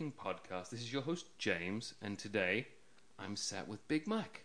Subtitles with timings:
[0.00, 0.70] welcome to the No Braking Podcast.
[0.70, 2.66] This is your host James, and today
[3.18, 4.44] I'm sat with Big Mike.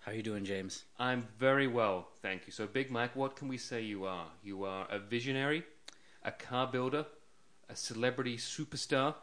[0.00, 0.84] How are you doing, James?
[0.98, 2.52] I'm very well, thank you.
[2.52, 4.26] So, Big Mike, what can we say you are?
[4.42, 5.64] You are a visionary,
[6.24, 7.06] a car builder,
[7.68, 9.14] a celebrity superstar.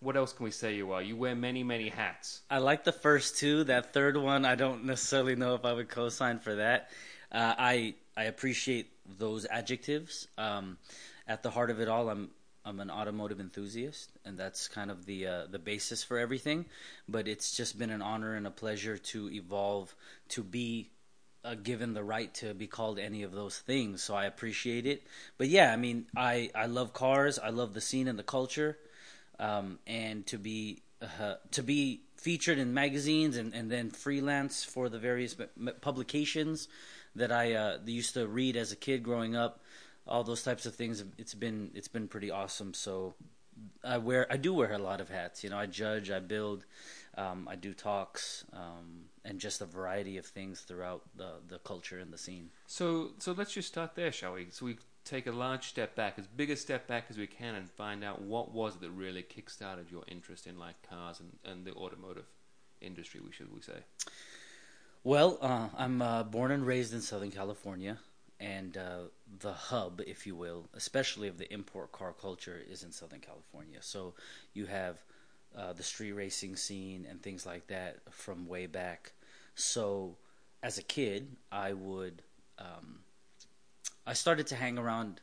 [0.00, 1.02] What else can we say you are?
[1.02, 2.40] You wear many, many hats.
[2.50, 3.64] I like the first two.
[3.64, 6.90] That third one, I don't necessarily know if I would co-sign for that.
[7.30, 10.26] Uh, I I appreciate those adjectives.
[10.36, 10.78] Um,
[11.28, 12.30] at the heart of it all, I'm
[12.64, 16.66] I'm an automotive enthusiast, and that's kind of the uh, the basis for everything.
[17.08, 19.94] But it's just been an honor and a pleasure to evolve
[20.30, 20.90] to be
[21.44, 24.02] uh, given the right to be called any of those things.
[24.02, 25.02] So I appreciate it.
[25.38, 27.38] But yeah, I mean, I I love cars.
[27.38, 28.78] I love the scene and the culture,
[29.40, 34.88] um, and to be uh, to be featured in magazines and, and then freelance for
[34.88, 35.34] the various
[35.80, 36.68] publications
[37.16, 39.61] that I uh, used to read as a kid growing up
[40.06, 41.04] all those types of things.
[41.18, 42.74] It's been it's been pretty awesome.
[42.74, 43.14] So
[43.84, 45.44] I wear I do wear a lot of hats.
[45.44, 46.64] You know, I judge, I build,
[47.16, 51.98] um, I do talks, um, and just a variety of things throughout the the culture
[51.98, 52.50] and the scene.
[52.66, 54.48] So so let's just start there, shall we?
[54.50, 57.54] So we take a large step back, as big a step back as we can,
[57.54, 61.32] and find out what was it that really kickstarted your interest in like cars and,
[61.44, 62.26] and the automotive
[62.80, 63.20] industry.
[63.24, 63.84] We should we say.
[65.04, 67.98] Well, uh, I'm uh, born and raised in Southern California
[68.42, 69.02] and uh,
[69.38, 73.78] the hub, if you will, especially of the import car culture, is in Southern California.
[73.80, 74.14] So
[74.52, 74.96] you have
[75.56, 79.12] uh, the street racing scene and things like that from way back.
[79.54, 80.16] So
[80.60, 82.22] as a kid, I would,
[82.58, 83.00] um,
[84.06, 85.20] I started to hang around.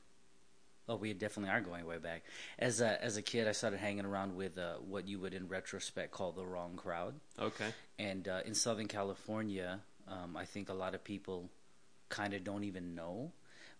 [0.88, 2.24] Oh, we definitely are going way back.
[2.58, 5.48] As a as a kid, I started hanging around with uh, what you would, in
[5.48, 7.14] retrospect, call the wrong crowd.
[7.38, 7.68] Okay.
[8.00, 11.50] And uh, in Southern California, um, I think a lot of people
[12.10, 13.32] kind of don't even know.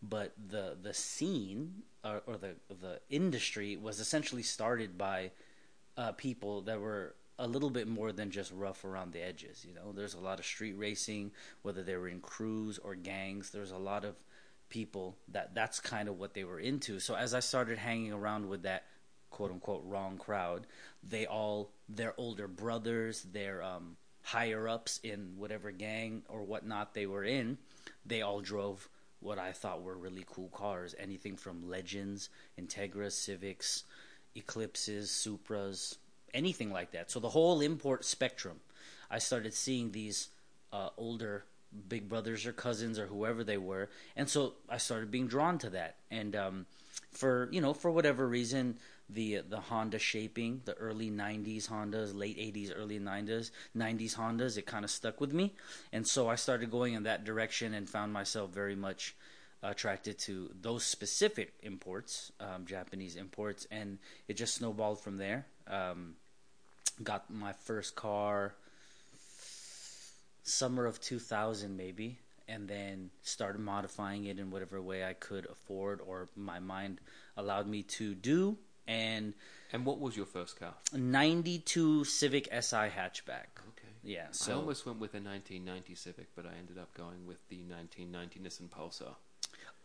[0.02, 5.32] But the the scene or, or the the industry was essentially started by
[5.98, 9.66] uh, people that were a little bit more than just rough around the edges.
[9.68, 11.32] You know, there's a lot of street racing,
[11.62, 13.50] whether they were in crews or gangs.
[13.50, 14.16] There's a lot of
[14.70, 17.00] people that that's kind of what they were into.
[17.00, 18.86] So as I started hanging around with that
[19.30, 20.68] quote unquote wrong crowd,
[21.04, 27.06] they all their older brothers, their um, higher ups in whatever gang or whatnot they
[27.06, 27.58] were in,
[28.06, 28.90] they all drove
[29.20, 30.96] what I thought were really cool cars.
[30.98, 32.30] Anything from Legends,
[32.60, 33.84] Integras, Civics,
[34.36, 35.98] Eclipses, Supras,
[36.34, 37.12] anything like that.
[37.12, 38.60] So the whole import spectrum.
[39.12, 40.30] I started seeing these
[40.72, 41.46] uh, older
[41.88, 45.70] big brothers or cousins or whoever they were, and so I started being drawn to
[45.72, 45.96] that.
[46.12, 46.66] And um,
[47.12, 48.78] for you know, for whatever reason,
[49.10, 54.58] the the Honda shaping, the early '90s Hondas, late '80s, early '90s, '90s Hondas.
[54.58, 55.54] It kind of stuck with me,
[55.92, 59.16] and so I started going in that direction and found myself very much
[59.62, 65.46] attracted to those specific imports, um, Japanese imports, and it just snowballed from there.
[65.68, 66.16] Um,
[67.04, 68.54] got my first car
[70.44, 72.18] summer of 2000 maybe
[72.48, 77.00] and then started modifying it in whatever way I could afford or my mind
[77.38, 78.58] allowed me to do
[78.90, 79.34] and
[79.72, 80.74] and what was your first car?
[80.94, 83.62] 92 Civic Si hatchback.
[83.70, 83.94] Okay.
[84.04, 87.48] Yeah, so I almost went with a 1990 Civic, but I ended up going with
[87.50, 89.16] the 1990 Nissan Pulsar.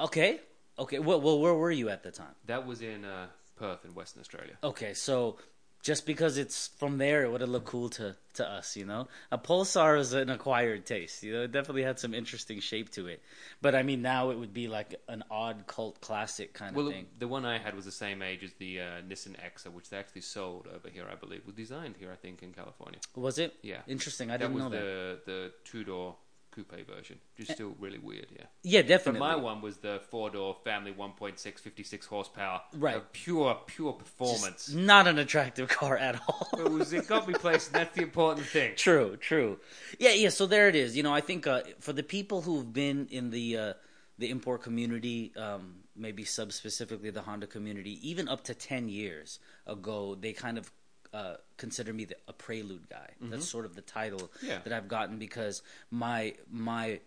[0.01, 0.41] Okay.
[0.79, 0.99] Okay.
[0.99, 2.35] Well, well where were you at the time?
[2.47, 3.27] That was in uh,
[3.57, 4.57] Perth in Western Australia.
[4.65, 5.37] Okay, so
[5.85, 9.07] just because it's from there, it would have looked cool to, to us, you know.
[9.31, 11.43] A Pulsar is an acquired taste, you know.
[11.43, 13.23] It definitely had some interesting shape to it,
[13.61, 16.95] but I mean, now it would be like an odd cult classic kind well, of
[16.95, 17.07] thing.
[17.19, 19.99] the one I had was the same age as the uh, Nissan Exa, which they
[19.99, 21.43] actually sold over here, I believe.
[21.45, 22.99] Was designed here, I think, in California.
[23.15, 23.55] Was it?
[23.61, 23.83] Yeah.
[23.87, 24.31] Interesting.
[24.31, 25.27] I that didn't know the that.
[25.27, 26.17] the two door
[26.55, 28.27] coupe version, which is still really weird.
[28.31, 28.45] Yeah.
[28.63, 29.21] Yeah, But definitely.
[29.21, 32.61] my one was the four door family 1.6 56 horsepower.
[32.75, 32.97] Right.
[32.97, 34.67] A pure pure performance.
[34.67, 36.49] Just not an attractive car at all.
[36.59, 37.69] it was it got me places.
[37.69, 38.73] and That's the important thing.
[38.77, 39.59] True, true.
[39.99, 40.29] Yeah, yeah.
[40.31, 40.97] So there it is.
[40.97, 43.73] You know, I think uh, for the people who've been in the uh,
[44.19, 49.39] the import community, um, maybe sub specifically the Honda community, even up to ten years
[49.67, 50.71] ago, they kind of
[51.15, 53.11] uh, consider me the, a prelude guy.
[53.21, 54.59] That's sort of the title Yeah.
[54.65, 57.01] that I've gotten because my my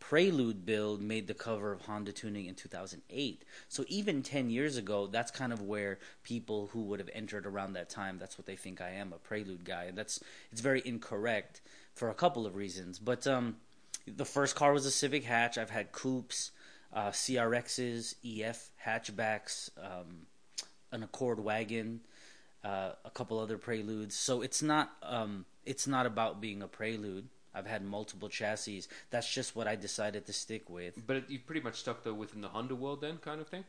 [0.00, 3.42] prelude build made the cover of Honda Tuning in 2008.
[3.70, 7.72] So even 10 years ago, that's kind of where people who would have entered around
[7.72, 9.84] that time, that's what they think I am, a prelude guy.
[9.84, 10.20] And that's
[10.52, 11.62] it's very incorrect
[11.94, 12.98] for a couple of reasons.
[12.98, 13.56] But um,
[14.06, 15.56] the first car was a Civic hatch.
[15.56, 16.50] I've had coupes,
[16.92, 20.26] uh, CRXs, EF hatchbacks, um,
[20.92, 22.00] an Accord wagon,
[22.64, 24.14] uh, a couple other preludes.
[24.14, 27.28] So it's not um, it's not about being a prelude.
[27.56, 28.82] I've had multiple chassis.
[29.10, 30.98] That's just what I decided to stick with.
[31.06, 33.64] But you pretty much stuck though within the Honda world then, kind of thing.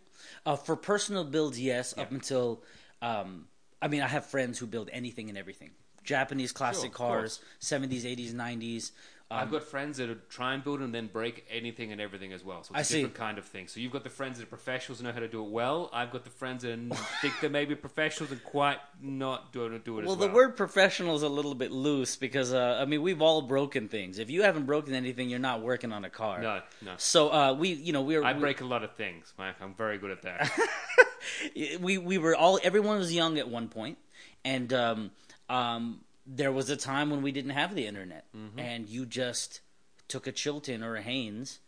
[0.45, 2.63] Uh, for personal builds, yes, up until
[3.01, 3.45] um,
[3.81, 5.71] I mean, I have friends who build anything and everything.
[6.05, 8.91] Japanese classic Sure, cars, seventies, eighties, nineties.
[9.31, 12.63] I've got friends that try and build and then break anything and everything as well.
[12.63, 12.97] So I it's a see.
[12.99, 13.67] different kind of thing.
[13.67, 15.89] So you've got the friends that are professionals and know how to do it well.
[15.91, 16.77] I've got the friends that
[17.21, 20.27] think they may be professionals and quite not do it, do it Well, as the
[20.27, 20.35] well.
[20.35, 24.19] word professional is a little bit loose because uh, I mean we've all broken things.
[24.19, 26.39] If you haven't broken anything, you're not working on a car.
[26.41, 26.93] No, no.
[26.97, 29.55] So uh, we, you know, we were I we- break a lot of things, Mike.
[29.59, 30.51] I'm very good at that.
[31.81, 33.97] we we were all everyone was young at one point,
[34.45, 35.11] and um,
[35.50, 38.59] um, there was a time when we didn't have the internet, Mm-hmm.
[38.59, 39.62] and you just
[40.07, 41.59] took a Chilton or a Haynes,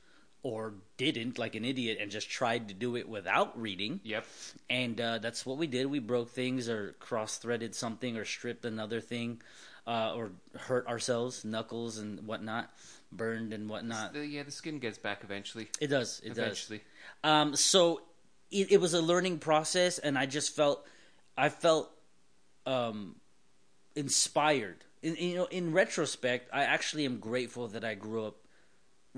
[0.43, 3.99] or didn't like an idiot and just tried to do it without reading.
[4.03, 4.25] yep.
[4.69, 5.87] and uh, that's what we did.
[5.87, 9.41] We broke things, or cross-threaded something, or stripped another thing,
[9.85, 12.69] uh, or hurt ourselves, knuckles and whatnot,
[13.11, 14.13] burned and whatnot.
[14.13, 15.67] The, yeah, the skin gets back eventually.
[15.81, 16.19] It does.
[16.23, 16.37] It does.
[16.39, 16.81] eventually.
[17.23, 18.01] Um, so
[18.51, 20.85] it, it was a learning process, and I just felt,
[21.37, 21.89] I felt,
[22.65, 23.15] um,
[23.97, 24.85] inspired.
[25.01, 28.37] In, you know, in retrospect, I actually am grateful that I grew up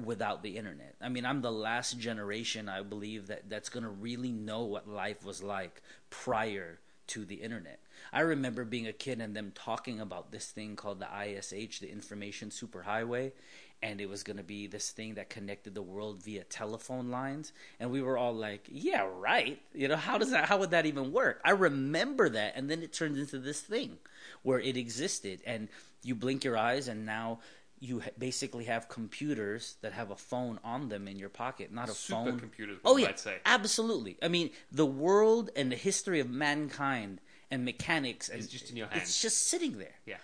[0.02, 0.96] without the internet.
[1.02, 4.88] I mean, I'm the last generation, I believe, that that's going to really know what
[4.88, 7.80] life was like prior to the internet.
[8.14, 11.92] I remember being a kid and them talking about this thing called the ISH, the
[11.92, 13.34] Information Superhighway,
[13.82, 17.54] and it was going to be this thing that connected the world via telephone lines,
[17.80, 20.86] and we were all like, "Yeah, right." You know, how does that how would that
[20.86, 21.42] even work?
[21.44, 23.98] I remember that, and then it turned into this thing
[24.44, 25.70] where it existed and
[26.04, 27.40] you blink your eyes and now
[27.82, 31.94] you basically have computers that have a phone on them in your pocket, not a
[31.94, 32.40] phone.
[32.40, 33.14] Supercomputers, we Oh yeah,
[33.46, 34.18] absolutely.
[34.22, 38.76] I mean, the world and the history of mankind and mechanics and It's just in
[38.78, 40.18] your It's just sitting there, Yeah.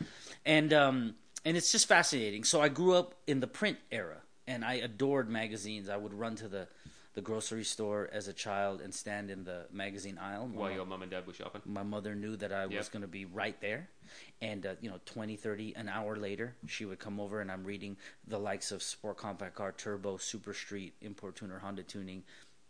[0.46, 2.44] and um, and it's just fascinating.
[2.44, 5.90] So I grew up in the print era, and I adored magazines.
[5.90, 6.68] I would run to the
[7.14, 10.48] the grocery store as a child and stand in the magazine aisle.
[10.48, 11.62] While My- your mum and dad were shopping.
[11.64, 13.88] my mother knew that I was going to be right there.
[14.42, 17.64] And, uh, you know, 20, 30, an hour later, she would come over and I'm
[17.64, 17.96] reading
[18.28, 22.24] the likes of Sport Compact Car, Turbo, Super Street, Import Tuner, Honda Tuning,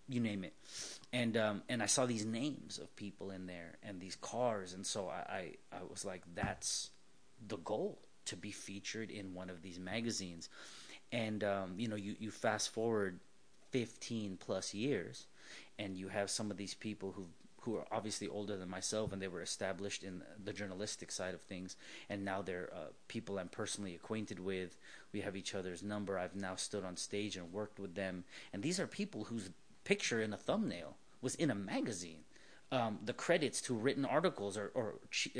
[0.07, 0.53] you name it.
[1.11, 4.73] And um, and I saw these names of people in there and these cars.
[4.73, 6.91] And so I, I, I was like, that's
[7.47, 10.49] the goal to be featured in one of these magazines.
[11.11, 13.19] And, um, you know, you, you fast forward
[13.71, 15.27] 15 plus years
[15.77, 17.25] and you have some of these people who
[17.61, 21.41] who are obviously older than myself and they were established in the journalistic side of
[21.41, 21.75] things
[22.09, 24.77] and now they're uh, people I'm personally acquainted with.
[25.11, 26.19] We have each other's number.
[26.19, 28.23] I've now stood on stage and worked with them.
[28.53, 29.49] And these are people whose
[29.83, 32.24] picture in a thumbnail was in a magazine
[32.71, 34.95] um, the credits to written articles or, or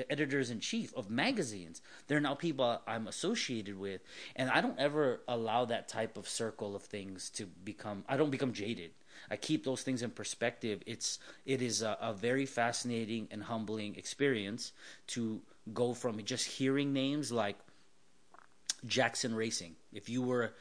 [0.10, 1.82] editors in chief of magazines.
[2.08, 4.02] They're now people I'm associated with,
[4.36, 8.04] and I don't ever allow that type of circle of things to become.
[8.08, 8.92] I don't become jaded.
[9.30, 10.82] I keep those things in perspective.
[10.86, 14.72] It's it is a, a very fascinating and humbling experience
[15.08, 15.42] to
[15.74, 17.58] go from just hearing names like
[18.86, 19.76] Jackson Racing.
[19.92, 20.54] If you were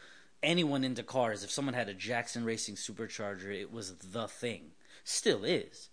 [0.43, 4.73] anyone into cars, if someone had a Jackson Racing supercharger, it was the thing.
[5.05, 5.91] Still is.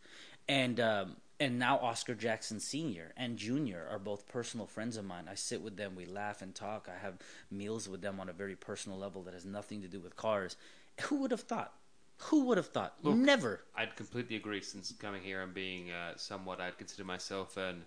[0.51, 3.13] And um, and now Oscar Jackson Sr.
[3.15, 3.87] and Jr.
[3.89, 5.29] are both personal friends of mine.
[5.31, 6.89] I sit with them, we laugh and talk.
[6.93, 7.15] I have
[7.49, 10.57] meals with them on a very personal level that has nothing to do with cars.
[11.03, 11.73] Who would have thought?
[12.17, 12.95] Who would have thought?
[13.01, 13.61] Look, Never.
[13.75, 17.83] I'd completely agree since coming here and being uh, somewhat, I'd consider myself and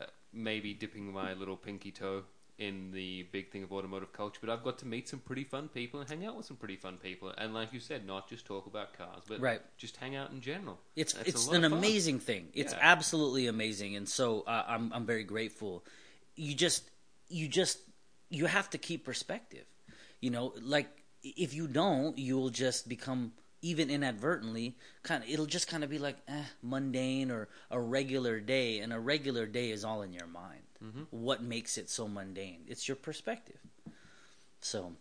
[0.00, 2.22] uh, maybe dipping my little pinky toe
[2.58, 4.40] in the big thing of automotive culture.
[4.40, 6.76] But I've got to meet some pretty fun people and hang out with some pretty
[6.76, 7.32] fun people.
[7.38, 9.62] And like you said, not just talk about cars, but Right.
[9.76, 10.78] just hang out in general.
[10.96, 12.48] It's That's it's an amazing thing.
[12.54, 12.78] It's Yeah.
[12.80, 15.84] absolutely amazing, and so uh, I'm I'm very grateful.
[16.34, 16.90] You just
[17.28, 17.78] you just
[18.28, 19.66] you have to keep perspective.
[20.20, 20.88] You know, like
[21.22, 25.90] if you don't, you will just become even inadvertently kind of it'll just kind of
[25.90, 30.12] be like eh, mundane or a regular day, and a regular day is all in
[30.12, 30.62] your mind.
[30.84, 31.02] Mm-hmm.
[31.10, 32.60] What makes it so mundane?
[32.68, 33.58] It's your perspective.
[34.60, 34.92] So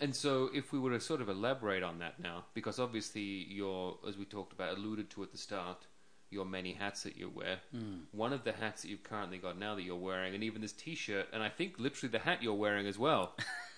[0.00, 3.96] And so, if we were to sort of elaborate on that now, because obviously you're,
[4.08, 5.86] as we talked about, alluded to at the start,
[6.30, 7.58] your many hats that you wear.
[8.12, 10.72] One of the hats that you've currently got now that you're wearing, and even this
[10.72, 13.36] T-shirt, and I think literally the hat you're wearing as well,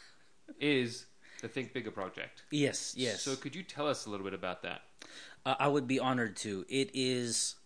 [0.60, 1.06] is
[1.42, 2.44] the Think Bigger project.
[2.50, 3.22] yes, yes.
[3.22, 4.82] So, could you tell us a little bit about that?
[5.44, 6.64] Uh, I would be honored to.
[6.68, 7.56] It is.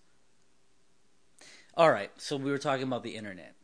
[1.76, 3.54] All right, so we were talking about the internet.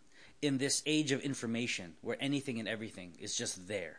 [0.44, 3.96] In this age of information, where anything and everything is just there,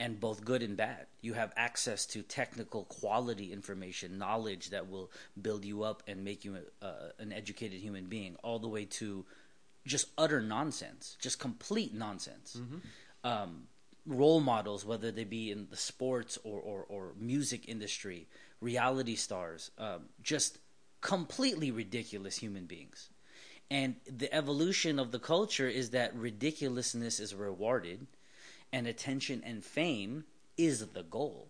[0.00, 5.10] and both good and bad, you have access to technical quality information, knowledge that will
[5.40, 8.86] build you up and make you a, uh, an educated human being, all the way
[8.86, 9.26] to
[9.86, 12.56] just utter nonsense, just complete nonsense.
[13.22, 13.64] Um,
[14.06, 18.26] role models, whether they be in the sports or, or, or music industry,
[18.62, 20.58] reality stars, um, just
[21.02, 23.10] completely ridiculous human beings.
[23.70, 28.06] And the evolution of the culture is that ridiculousness is rewarded
[28.72, 30.24] and attention and fame
[30.56, 31.48] is the goal.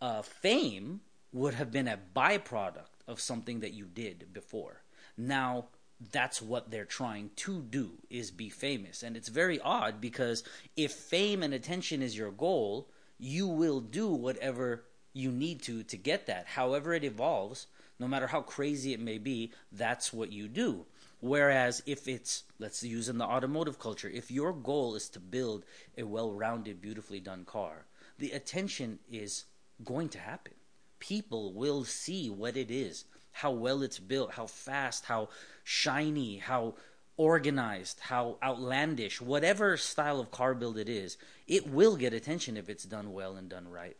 [0.00, 1.00] Uh, fame
[1.32, 4.82] would have been a byproduct of something that you did before.
[5.16, 5.66] Now,
[6.12, 10.42] that's what they're trying to do is be famous and it's very odd because
[10.76, 12.88] if fame and attention is your goal
[13.18, 17.66] you will do whatever you need to to get that however it evolves
[17.98, 20.86] no matter how crazy it may be that's what you do
[21.20, 25.64] whereas if it's let's use in the automotive culture if your goal is to build
[25.96, 27.84] a well-rounded beautifully done car
[28.18, 29.44] the attention is
[29.84, 30.52] going to happen
[30.98, 35.28] people will see what it is how well it's built, how fast, how
[35.64, 36.74] shiny, how
[37.16, 42.68] organized, how outlandish, whatever style of car build it is, it will get attention if
[42.68, 43.96] it's done well and done right.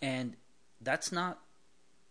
[0.00, 0.36] And
[0.80, 1.40] that's not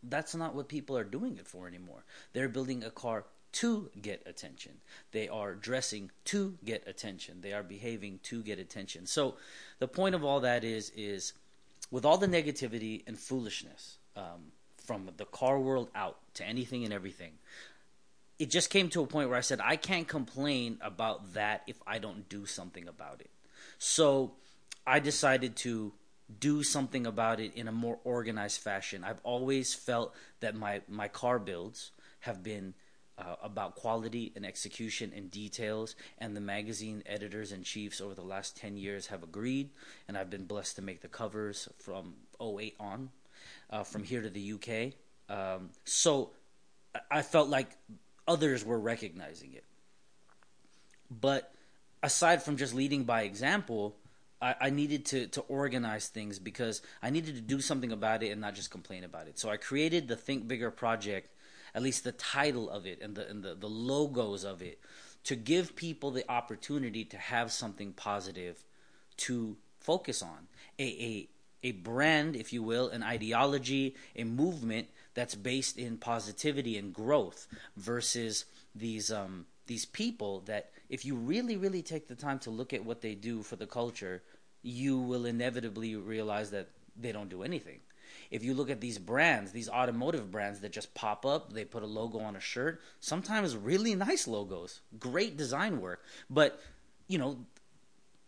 [0.06, 2.04] that's not what people are doing it for anymore.
[2.34, 3.24] They're building a car
[3.54, 4.74] to get attention.
[5.12, 7.42] They are dressing to get attention.
[7.42, 9.06] They are behaving to get attention.
[9.06, 9.36] So
[9.80, 11.34] the point of all that is is
[11.92, 14.52] with all the negativity and foolishness, um,
[14.84, 17.34] from the car world out to anything and everything.
[18.40, 21.82] It just came to a point where I said, I can't complain about that if
[21.88, 23.30] I don't do something about it.
[23.78, 24.34] So
[24.86, 25.94] I decided to
[26.40, 29.04] do something about it in a more organized fashion.
[29.04, 31.92] I've always felt that my, my car builds
[32.22, 32.74] have been
[33.17, 38.24] uh, about quality and execution and details, and the magazine editors and chiefs over the
[38.24, 39.70] last 10 years have agreed,
[40.08, 43.10] and I've been blessed to make the covers from 08 on
[43.70, 44.93] uh, from here to the UK.
[45.29, 46.32] Um, so
[47.10, 47.70] I felt like
[48.27, 49.63] others were recognizing it.
[51.10, 51.53] But
[52.01, 53.96] aside from just leading by example,
[54.41, 58.29] I, I, needed to, to organize things because I needed to do something about it
[58.29, 59.39] and not just complain about it.
[59.39, 61.29] So I created the Think Bigger project,
[61.75, 64.80] at least the title of it and the, and the, the logos of it,
[65.24, 68.63] to give people the opportunity to have something positive
[69.18, 70.48] to focus on.
[70.80, 71.30] A, a,
[71.63, 77.48] a brand, if you will, an ideology, a movement that's based in positivity and growth
[77.77, 82.74] versus these um, these people that if you really really take the time to look
[82.74, 84.22] at what they do for the culture,
[84.62, 86.68] you will inevitably realize that
[87.00, 87.80] they don't do anything.
[88.32, 91.84] If you look at these brands, these automotive brands that just pop up, they put
[91.84, 96.60] a logo on a shirt, sometimes really nice logos, great design work, but
[97.08, 97.46] you know,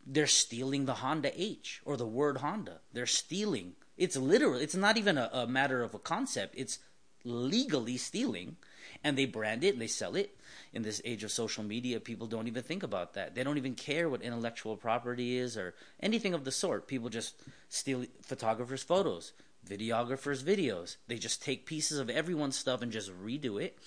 [0.05, 2.79] they're stealing the Honda H or the word Honda.
[2.93, 3.73] They're stealing.
[3.97, 4.59] It's literal.
[4.59, 6.53] It's not even a, a matter of a concept.
[6.57, 6.79] It's
[7.23, 8.57] legally stealing,
[9.03, 10.37] and they brand it and they sell it.
[10.73, 13.33] In this age of social media, people don't even think about that.
[13.33, 16.87] They don't even care what intellectual property is or anything of the sort.
[16.87, 17.35] People just
[17.69, 19.31] steal photographers' photos,
[19.67, 20.97] videographers' videos.
[21.07, 23.77] They just take pieces of everyone's stuff and just redo it.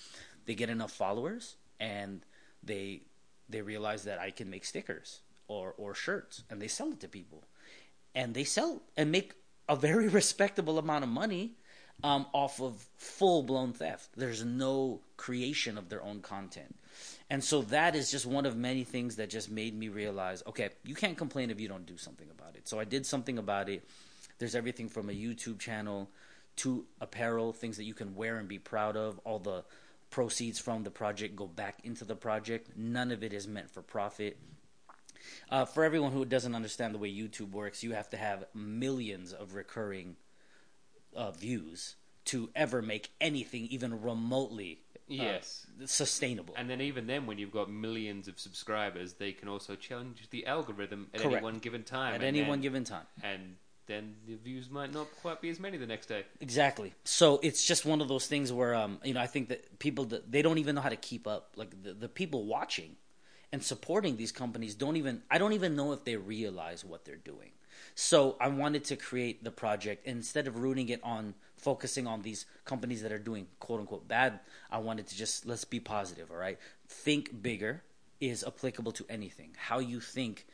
[0.45, 2.21] They get enough followers, and
[2.63, 3.01] they
[3.49, 7.07] they realize that I can make stickers or or shirts and they sell it to
[7.07, 7.43] people
[8.15, 9.33] and they sell and make
[9.67, 11.53] a very respectable amount of money
[12.01, 14.09] um, off of full blown theft.
[14.15, 16.75] There's no creation of their own content.
[17.29, 20.69] And so that is just one of many things that just made me realize okay,
[20.83, 22.67] you can't complain if you don't do something about it.
[22.67, 23.83] So I did something about it.
[24.39, 26.09] There's everything from a YouTube channel
[26.57, 29.19] to apparel, things that you can wear and be proud of.
[29.23, 29.63] All the
[30.09, 32.71] proceeds from the project go back into the project.
[32.75, 34.37] None of it is meant for profit.
[35.51, 39.33] Uh, for everyone who doesn't understand the way YouTube works, you have to have millions
[39.33, 40.15] of recurring
[41.15, 46.53] uh, views to ever make anything even remotely uh, yes sustainable.
[46.57, 50.45] And then even then, when you've got millions of subscribers, they can also challenge the
[50.45, 51.37] algorithm at Correct.
[51.37, 52.09] any one given time.
[52.09, 53.05] At and any then- one given time.
[53.23, 53.55] and
[53.89, 56.23] then the views might not quite be as many the next day.
[56.39, 56.93] Exactly.
[57.03, 60.05] So it's just one of those things where, um, you know, I think that people
[60.05, 61.53] they don't even know how to keep up.
[61.55, 62.95] Like the, the people watching
[63.51, 67.15] and supporting these companies don't even I don't even know if they realize what they're
[67.15, 67.49] doing.
[67.95, 72.45] So I wanted to create the project instead of rooting it on focusing on these
[72.65, 74.39] companies that are doing quote unquote bad.
[74.71, 76.59] I wanted to just let's be positive, all right?
[76.87, 77.81] Think bigger
[78.21, 79.55] is applicable to anything.
[79.57, 80.45] How you think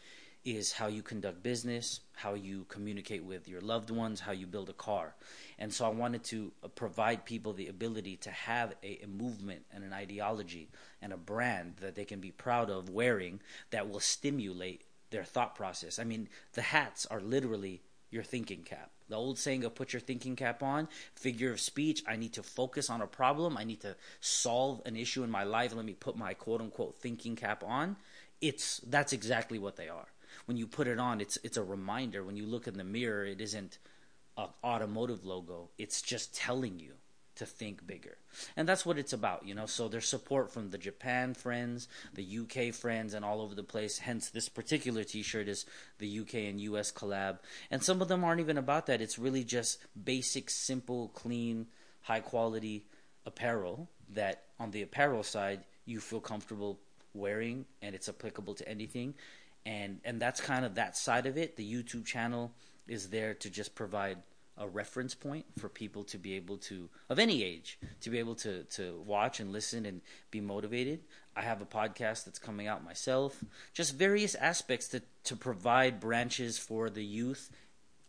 [0.45, 4.69] is how you conduct business, how you communicate with your loved ones, how you build
[4.69, 5.15] a car.
[5.57, 9.65] And so I wanted to uh, provide people the ability to have a, a, movement
[9.73, 10.69] and an ideology
[11.01, 15.55] and a brand that they can be proud of wearing that will stimulate their thought
[15.55, 15.97] process.
[15.97, 18.91] I mean, the hats are literally your thinking cap.
[19.09, 22.43] The old saying of put your thinking cap on, figure of speech, I need to
[22.43, 25.93] focus on a problem, I need to solve an issue in my life, let me
[25.93, 27.97] put my quote unquote thinking cap on.
[28.41, 30.07] It's that's exactly what they are
[30.45, 32.23] when you put it on, it's it's a reminder.
[32.23, 33.77] When you look in the mirror, it isn't
[34.37, 35.69] an automotive logo.
[35.77, 36.93] It's just telling you
[37.35, 38.17] to think bigger.
[38.55, 39.65] And that's what it's about, you know.
[39.65, 43.99] So there's support from the Japan friends, the UK friends, and all over the place.
[43.99, 45.65] Hence, this particular t shirt is
[45.99, 47.39] the UK and US collab.
[47.69, 49.01] And some of them aren't even about that.
[49.01, 51.67] It's really just basic, simple, clean,
[52.01, 52.85] high quality
[53.25, 56.79] apparel that on the apparel side you feel comfortable
[57.13, 59.15] wearing and it's applicable to anything.
[59.65, 61.55] And and that's kind of that side of it.
[61.55, 62.51] The YouTube channel
[62.87, 64.17] is there to just provide
[64.57, 68.35] a reference point for people to be able to of any age to be able
[68.35, 71.01] to to watch and listen and be motivated.
[71.35, 73.43] I have a podcast that's coming out myself.
[73.73, 77.51] Just various aspects to to provide branches for the youth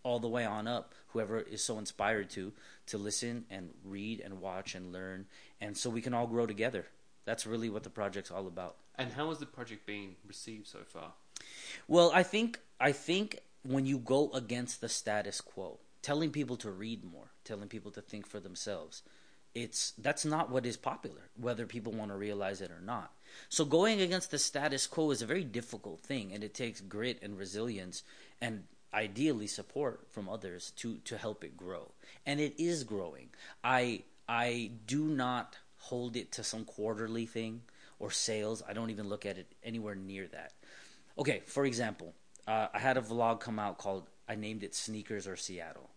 [0.03, 2.53] all the way on up whoever is so inspired to
[2.87, 5.27] to listen and read and watch and learn.
[5.61, 6.87] And so we can all grow together.
[7.25, 8.77] That's really what the project's all about.
[8.97, 11.13] And how has the project been received so far?
[11.89, 16.71] Well i think i think when you go against the status quo telling people to
[16.71, 19.03] read more, telling people to think for themselves.
[19.57, 23.11] It's that's not what is popular, whether people want to realize it or not.
[23.49, 27.19] So going against the status quo is a very difficult thing, and it takes grit
[27.23, 28.05] and resilience,
[28.41, 31.91] and ideally support from others to to help it grow.
[32.25, 33.31] And it is growing.
[33.65, 37.63] I I do not hold it to some quarterly thing
[37.99, 38.63] or sales.
[38.69, 40.53] I don't even look at it anywhere near that.
[41.19, 42.15] Okay, for example,
[42.47, 45.91] uh, I had a vlog come out called I named it Sneakers or Seattle.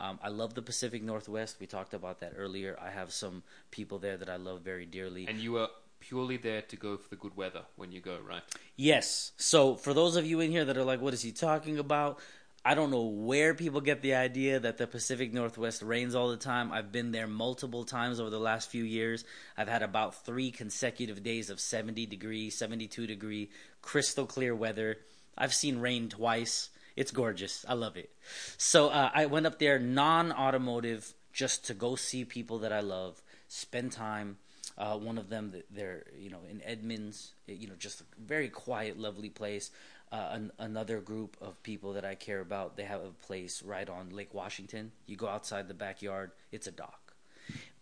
[0.00, 1.56] Um, I love the Pacific Northwest.
[1.60, 2.76] We talked about that earlier.
[2.80, 5.26] I have some people there that I love very dearly.
[5.28, 5.68] And you are
[6.00, 8.42] purely there to go for the good weather when you go, right?
[8.76, 9.32] Yes.
[9.36, 12.18] So for those of you in here that are like, what is he talking about?
[12.66, 16.38] I don't know where people get the idea that the Pacific Northwest rains all the
[16.38, 16.72] time.
[16.72, 19.22] I've been there multiple times over the last few years.
[19.54, 23.50] I've had about three consecutive days of 70 degree, 72 degree,
[23.82, 24.96] crystal clear weather.
[25.36, 26.70] I've seen rain twice.
[26.96, 27.66] It's gorgeous.
[27.68, 28.10] I love it.
[28.56, 32.80] So uh, I went up there non automotive just to go see people that I
[32.80, 34.38] love, spend time.
[34.78, 38.98] Uh, one of them, they're you know in Edmonds, you know just a very quiet,
[38.98, 39.70] lovely place.
[40.12, 43.88] Uh, an, another group of people that I care about, they have a place right
[43.88, 44.92] on Lake Washington.
[45.06, 47.14] You go outside the backyard, it's a dock,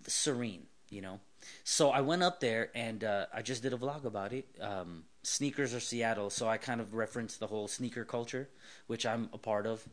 [0.07, 1.21] serene, you know.
[1.65, 4.47] So I went up there and uh, I just did a vlog about it.
[4.61, 8.49] Um, sneakers are Seattle, so I kind of referenced the whole sneaker culture,
[8.87, 9.87] which I'm a part of.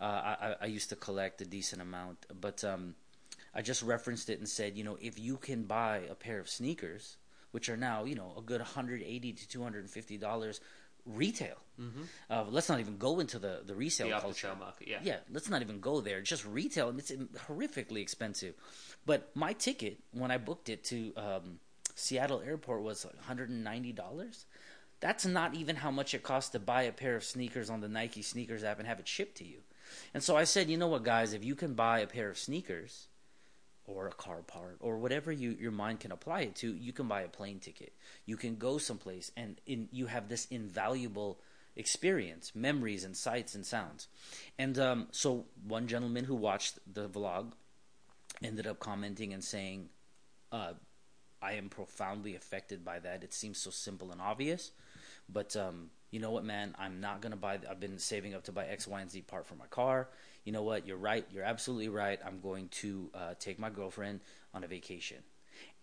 [0.00, 2.94] Uh, I, I used to collect a decent amount, but um,
[3.54, 6.48] I just referenced it and said, you know, if you can buy a pair of
[6.48, 7.16] sneakers,
[7.52, 10.60] which are now, you know, a good 180 to 250 dollars
[11.06, 11.56] retail.
[11.80, 12.02] Mm-hmm.
[12.30, 14.54] Uh, let's not even go into the the resale the culture.
[14.58, 14.98] market, yeah.
[15.02, 16.20] Yeah, let's not even go there.
[16.20, 17.12] Just retail, and it's
[17.46, 18.54] horrifically expensive.
[19.04, 21.60] But my ticket when I booked it to um,
[21.94, 24.46] Seattle Airport was like 190 dollars.
[25.00, 27.88] That's not even how much it costs to buy a pair of sneakers on the
[27.88, 29.58] Nike sneakers app and have it shipped to you.
[30.14, 32.38] And so I said, you know what, guys, if you can buy a pair of
[32.38, 33.08] sneakers
[33.86, 37.08] or a car part or whatever you, your mind can apply it to, you can
[37.08, 37.92] buy a plane ticket.
[38.24, 41.40] You can go someplace and in, you have this invaluable
[41.76, 44.08] experience, memories and sights and sounds.
[44.58, 47.52] And um, so one gentleman who watched the vlog
[48.42, 49.88] ended up commenting and saying,
[50.52, 50.72] uh,
[51.42, 53.22] I am profoundly affected by that.
[53.22, 54.72] It seems so simple and obvious,
[55.28, 56.74] but um, you know what, man?
[56.78, 57.58] I'm not gonna buy.
[57.68, 60.08] I've been saving up to buy X, Y, and Z part for my car.
[60.46, 60.86] You know what?
[60.86, 61.26] You're right.
[61.30, 62.20] You're absolutely right.
[62.24, 64.20] I'm going to uh, take my girlfriend
[64.54, 65.18] on a vacation.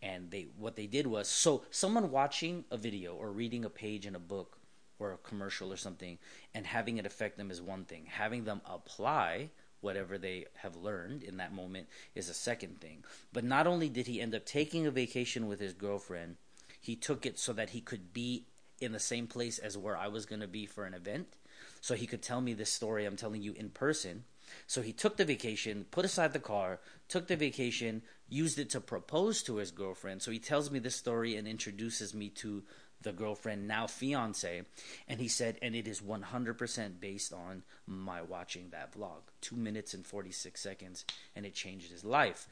[0.02, 4.06] And they, what they did was, so someone watching a video or reading a page
[4.06, 4.58] in a book
[5.00, 6.18] or a commercial or something,
[6.56, 8.06] and having it affect them is one thing.
[8.08, 9.50] Having them apply
[9.82, 13.04] whatever they have learned in that moment is a second thing.
[13.34, 16.38] But not only did he end up taking a vacation with his girlfriend,
[16.80, 18.46] he took it so that he could be
[18.80, 21.28] in the same place as where I was going to be for an event.
[21.82, 24.24] So he could tell me this story I'm telling you in person.
[24.68, 28.82] So he took the vacation, put aside the car, took the vacation, used it to
[28.82, 30.22] propose to his girlfriend.
[30.22, 32.64] So he tells me this story and introduces me to
[33.02, 34.64] the girlfriend, now fiance.
[35.08, 39.22] And he said, and it is 100% based on my watching that vlog.
[39.42, 42.48] Two minutes and 46 seconds, and it changed his life.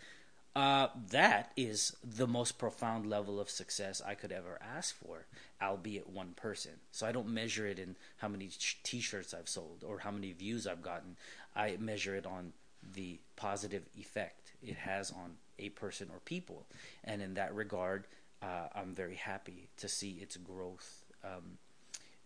[0.53, 5.25] Uh, that is the most profound level of success I could ever ask for,
[5.61, 6.71] albeit one person.
[6.91, 8.49] So I don't measure it in how many
[8.83, 11.15] t shirts I've sold or how many views I've gotten.
[11.55, 12.51] I measure it on
[12.93, 16.65] the positive effect it has on a person or people.
[17.03, 18.07] And in that regard,
[18.41, 21.57] uh, I'm very happy to see its growth um,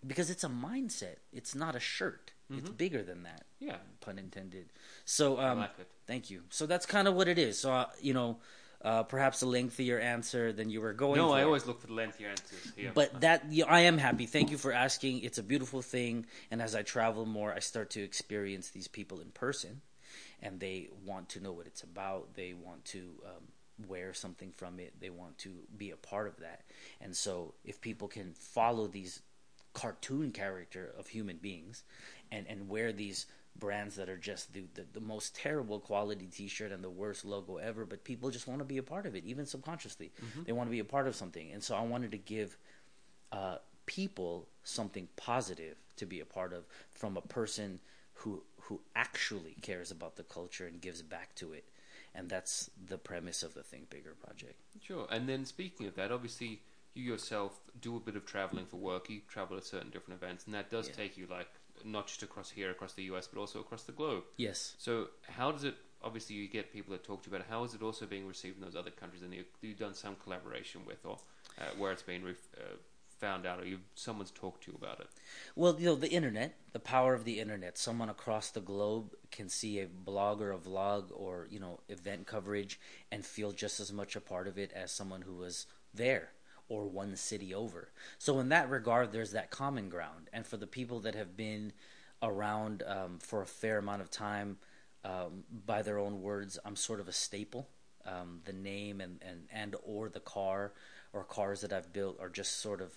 [0.06, 1.18] because it's a mindset.
[1.32, 2.32] It's not a shirt.
[2.52, 2.60] Mm-hmm.
[2.60, 3.44] It's bigger than that.
[3.60, 4.68] Yeah, pun intended.
[5.06, 5.72] So um, like.
[6.08, 6.44] Thank you.
[6.50, 7.60] So that's kind of what it is.
[7.60, 8.38] So uh, you know,
[8.84, 11.18] uh, perhaps a lengthier answer than you were going.
[11.18, 11.36] No, for.
[11.36, 12.74] I always look for the lengthier answers.
[12.76, 12.92] Here.
[12.94, 14.26] But that you know, I am happy.
[14.26, 15.22] Thank you for asking.
[15.22, 19.20] It's a beautiful thing, and as I travel more, I start to experience these people
[19.20, 19.82] in person,
[20.42, 22.36] and they want to know what it's about.
[22.36, 24.94] They want to um, wear something from it.
[25.00, 26.62] They want to be a part of that.
[27.02, 29.22] And so if people can follow these
[29.76, 31.84] cartoon character of human beings
[32.32, 36.72] and, and wear these brands that are just the, the, the most terrible quality t-shirt
[36.72, 39.24] and the worst logo ever, but people just want to be a part of it,
[39.24, 40.12] even subconsciously.
[40.46, 41.52] They want to be a part of something.
[41.52, 42.58] And so I wanted to give
[43.32, 47.80] uh, people something positive to be a part of from a person
[48.14, 51.66] who who actually cares about the culture and gives back to it.
[52.16, 54.56] And that's the premise of the Think Bigger project.
[54.82, 55.06] Sure.
[55.12, 56.62] And then speaking of that, obviously
[56.96, 59.10] you yourself do a bit of traveling for work.
[59.10, 60.96] You travel at certain different events, and that does Yeah.
[60.96, 61.50] take you like
[61.84, 64.24] not just across here, across the US, but also across the globe.
[64.38, 64.76] Yes.
[64.80, 65.76] So how does it?
[66.02, 67.50] Obviously, you get people that talk to you about it.
[67.50, 69.24] How is it also being received in those other countries?
[69.24, 71.18] And you, you've done some collaboration with, or
[71.60, 72.76] uh, where it's been ref- uh,
[73.20, 75.08] found out, or you someone's talked to you about it.
[75.56, 77.78] Well, you know, the internet, the power of the internet.
[77.78, 82.28] Someone across the globe can see a blog or a vlog or, you know, event
[82.28, 82.80] coverage
[83.12, 86.30] and feel just as much a part of it as someone who was there
[86.68, 87.90] or one city over.
[88.18, 90.30] So, in that regard, there's that common ground.
[90.34, 91.74] And for the people that have been
[92.22, 94.58] around um, for a fair amount of time,
[95.04, 97.68] um, by their own words, I'm sort of a staple.
[98.06, 100.74] Um, the name and, and, and or the car
[101.12, 102.96] or cars that I've built are just sort of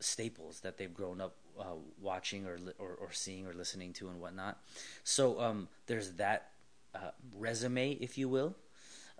[0.00, 4.20] staples that they've grown up uh, watching or, or or seeing or listening to and
[4.20, 4.58] whatnot.
[5.04, 6.50] So um, there's that
[6.94, 8.54] uh, resume, if you will,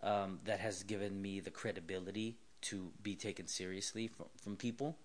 [0.02, 4.96] um, that has given me the credibility to be taken seriously from, from people,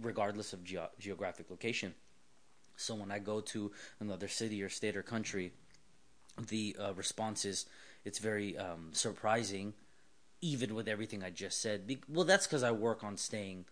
[0.00, 1.94] regardless of geo- geographic location.
[2.76, 5.52] So when I go to another city or state or country,
[6.48, 7.66] the uh, response is
[8.04, 9.74] it's very um, surprising,
[10.40, 11.86] even with everything I just said.
[11.86, 13.66] Be- well, that's because I work on staying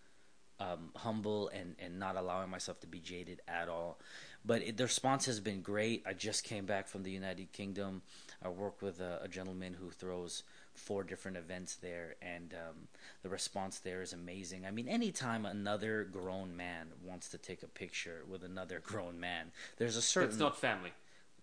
[0.59, 3.99] um, humble and, and not allowing myself to be jaded at all.
[4.45, 6.03] But it, the response has been great.
[6.05, 8.01] I just came back from the United Kingdom.
[8.43, 10.43] I work with a, a gentleman who throws
[10.75, 12.87] four different events there, and um,
[13.23, 14.65] the response there is amazing.
[14.65, 19.51] I mean, anytime another grown man wants to take a picture with another grown man,
[19.77, 20.91] there's a certain It's not family,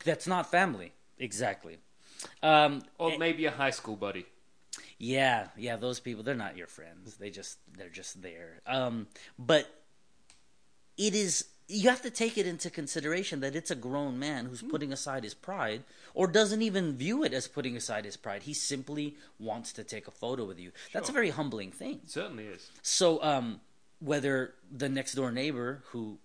[0.04, 1.78] that's not family exactly.
[2.42, 4.26] Um, or maybe a high school buddy.
[4.98, 7.16] yeah, yeah, those people they're not your friends.
[7.16, 8.60] They just they're just there.
[8.66, 9.06] Um
[9.38, 9.68] but
[10.96, 14.62] it is you have to take it into consideration that it's a grown man who's
[14.62, 15.82] putting aside his pride
[16.14, 18.42] or doesn't even view it as putting aside his pride.
[18.44, 20.72] He simply wants to take a photo with you.
[20.94, 22.00] That's a very humbling thing.
[22.04, 22.70] It certainly is.
[22.80, 23.60] So, um,
[24.00, 26.18] whether the next door neighbor who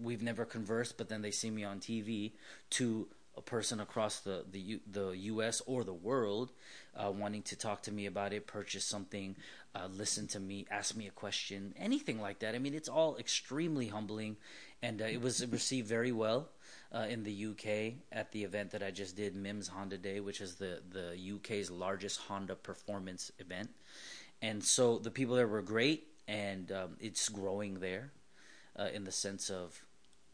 [0.00, 2.32] we've never conversed, but then they see me on TV,
[2.70, 5.62] to a person across the the U, the U.S.
[5.66, 6.52] or the world
[6.96, 9.36] uh, wanting to talk to me about it, purchase something,
[9.74, 12.54] uh, listen to me, ask me a question, anything like that.
[12.54, 14.36] I mean, it's all extremely humbling,
[14.82, 16.48] and uh, it was received very well.
[16.90, 20.40] Uh, in the UK, at the event that I just did, MIMS Honda Day, which
[20.40, 23.68] is the, the UK's largest Honda performance event.
[24.40, 28.12] And so the people there were great, and um, it's growing there
[28.78, 29.84] uh, in the sense of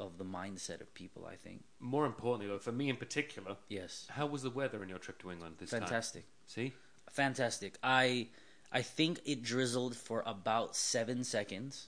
[0.01, 1.27] of the mindset of people.
[1.27, 4.89] I think More importantly, though, for me in particular, yes, how was the weather in
[4.89, 5.81] your trip to England this time?
[5.81, 6.73] fantastic, See,
[7.11, 7.79] fantastic.
[7.83, 8.29] I
[8.75, 11.87] I think it drizzled for about seven seconds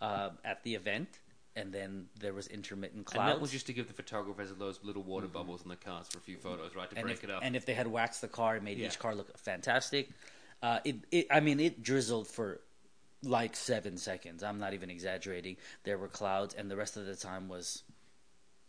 [0.00, 1.20] uh, at the event,
[1.54, 3.30] and then there was intermittent clouds.
[3.30, 6.08] and that was just to give the photographers those little water bubbles in the cars
[6.08, 6.90] for a few photos, right?
[6.90, 7.40] To and break if, it up.
[7.44, 8.86] and if they had waxed the car, it made Yeah.
[8.88, 10.08] each car look fantastic.
[10.60, 12.60] Uh, it, it, I mean, it drizzled for
[13.22, 14.42] like seven seconds.
[14.42, 15.56] I'm not even exaggerating.
[15.84, 17.84] There were clouds, and the rest of the time was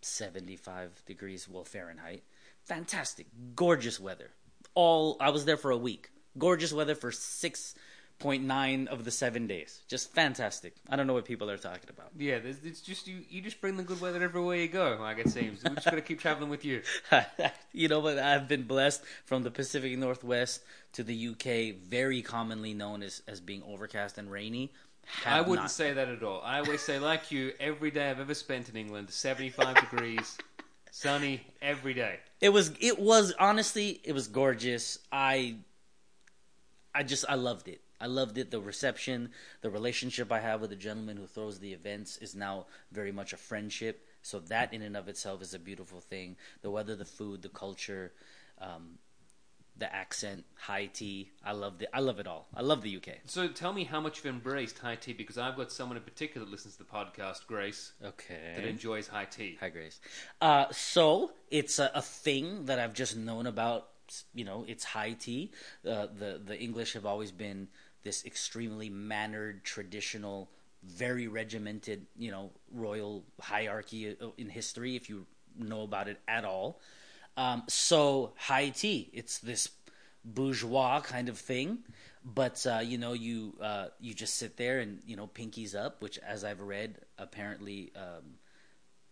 [0.01, 2.23] 75 degrees, well Fahrenheit.
[2.65, 4.30] Fantastic, gorgeous weather.
[4.75, 6.12] All I was there for a week.
[6.38, 7.76] Gorgeous weather for six
[8.17, 9.82] point nine of the seven days.
[9.89, 10.74] Just fantastic.
[10.89, 12.12] I don't know what people are talking about.
[12.17, 13.17] yeah, it's just you.
[13.30, 14.98] You just bring the good weather everywhere you go.
[15.00, 16.82] Like it seems, we're just gonna keep traveling with you.
[17.74, 18.17] you know what?
[18.17, 20.62] I've been blessed from the Pacific Northwest
[20.93, 24.71] to the UK, very commonly known as, as being overcast and rainy.
[25.26, 26.41] I wouldn't not- say that at all.
[26.43, 30.38] I always say, like you, every day I've ever spent in England, 75 degrees,
[30.89, 32.19] sunny every day.
[32.39, 32.71] It was.
[32.80, 34.00] It was honestly.
[34.04, 35.00] It was gorgeous.
[35.12, 35.58] I.
[36.95, 37.25] I just.
[37.27, 37.81] I loved it.
[37.99, 38.51] I loved it.
[38.51, 39.29] The reception,
[39.62, 43.34] the relationship I have with the gentleman who throws the events is now very much
[43.34, 44.05] a friendship.
[44.21, 46.36] So that in and of itself is a beautiful thing.
[46.62, 48.12] The weather, the food, the culture,
[48.60, 48.97] um,
[49.77, 51.31] the accent, high tea.
[51.43, 51.89] I loved it.
[51.93, 52.47] I love it all.
[52.55, 53.10] I love the UK.
[53.25, 56.45] So tell me how much you've embraced high tea, because I've got someone in particular
[56.45, 58.53] that listens to the podcast, Grace, Okay.
[58.55, 59.58] that enjoys high tea.
[59.60, 59.99] Hi, Grace.
[60.41, 63.89] Uh, so it's a, a thing that I've just known about.
[64.34, 65.51] You know, it's high tea.
[65.86, 67.67] Uh, the the English have always been
[68.04, 70.49] this extremely mannered, traditional,
[70.84, 72.06] very regimented.
[72.17, 74.95] You know, royal hierarchy uh, in history.
[74.95, 75.25] If you
[75.58, 76.80] know about it at all.
[77.38, 79.69] Um, so high tea, it's this
[80.23, 81.80] bourgeois kind of thing.
[82.23, 86.01] But uh, you know, you uh, you just sit there and you know, pinkies up,
[86.01, 88.39] which, as I've read, apparently um,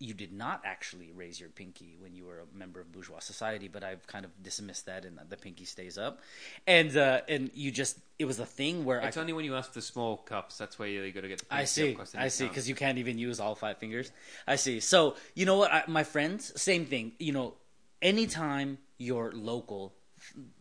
[0.04, 3.70] you did not actually raise your pinky when you were a member of bourgeois society,
[3.70, 6.20] but I've kind of dismissed that, and the pinky stays up,
[6.68, 9.56] and uh, and you just it was a thing where It's I, only when you
[9.56, 12.48] ask the small cups that's where you got to get the I see, I see,
[12.48, 14.12] because you can't even use all five fingers.
[14.46, 14.82] I see.
[14.82, 17.14] So you know what, I, my friends, same thing.
[17.20, 17.54] You know,
[18.02, 19.94] anytime you're local,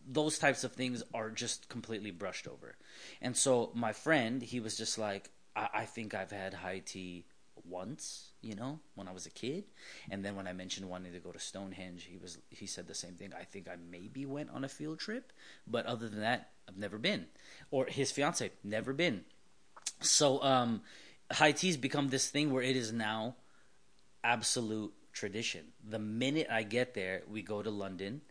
[0.07, 2.75] those types of things are just completely brushed over.
[3.21, 7.25] And so my friend, he was just like, I, I think I've had high tea
[7.65, 9.63] once, you know, when I was a kid.
[10.11, 12.93] And then when I mentioned wanting to go to Stonehenge, he was he said the
[12.93, 13.31] same thing.
[13.39, 15.31] I think I maybe went on a field trip,
[15.65, 17.27] but other than that, I've never been.
[17.71, 19.23] Or his fiance, never been.
[20.01, 20.81] So um,
[21.31, 23.35] high tea's become this thing where it is now
[24.23, 25.67] absolute tradition.
[25.87, 28.21] The minute I get there, we go to London.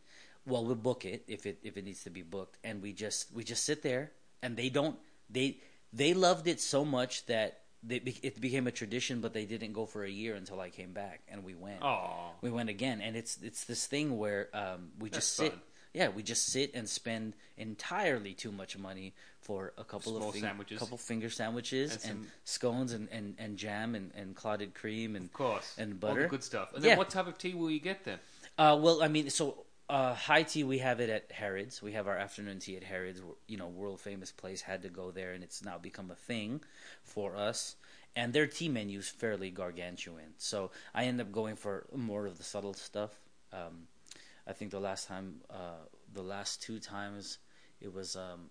[0.45, 3.33] Well, we'll book it if it if it needs to be booked, and we just
[3.33, 4.99] we just sit there, and they don't
[5.31, 5.59] they
[5.93, 9.87] they loved it so much that they, it became a tradition, but they didn't go
[9.87, 11.83] for a year until I came back, and we went.
[11.83, 12.31] Aw.
[12.41, 15.53] We went again, and it's it's this thing where um, we just sit.
[15.53, 15.61] fun.
[15.95, 20.35] Yeah, we just sit and spend entirely too much money for a couple Small of
[20.35, 20.79] fing- sandwiches.
[20.79, 25.27] couple finger sandwiches And and, scones and, and, and jam and, and clotted cream and
[25.27, 25.75] Of course.
[25.77, 26.23] and All butter.
[26.23, 26.73] the good stuff.
[26.75, 26.97] And then Yeah.
[26.97, 28.19] what type of tea will you get then?
[28.57, 31.83] Uh, well, I mean, so uh, high tea we have it at Harrods.
[31.83, 33.21] We have our afternoon tea at Harrods.
[33.47, 34.63] You know, world famous place.
[34.63, 36.63] Had to go there, and it's now become a thing
[37.05, 37.77] for us.
[38.17, 40.35] And their tea menu's fairly gargantuan.
[40.39, 43.13] So I end up going for more of the subtle stuff.
[43.53, 43.87] Um,
[44.47, 47.39] I think the last time, uh, the last two times,
[47.81, 48.49] it was um,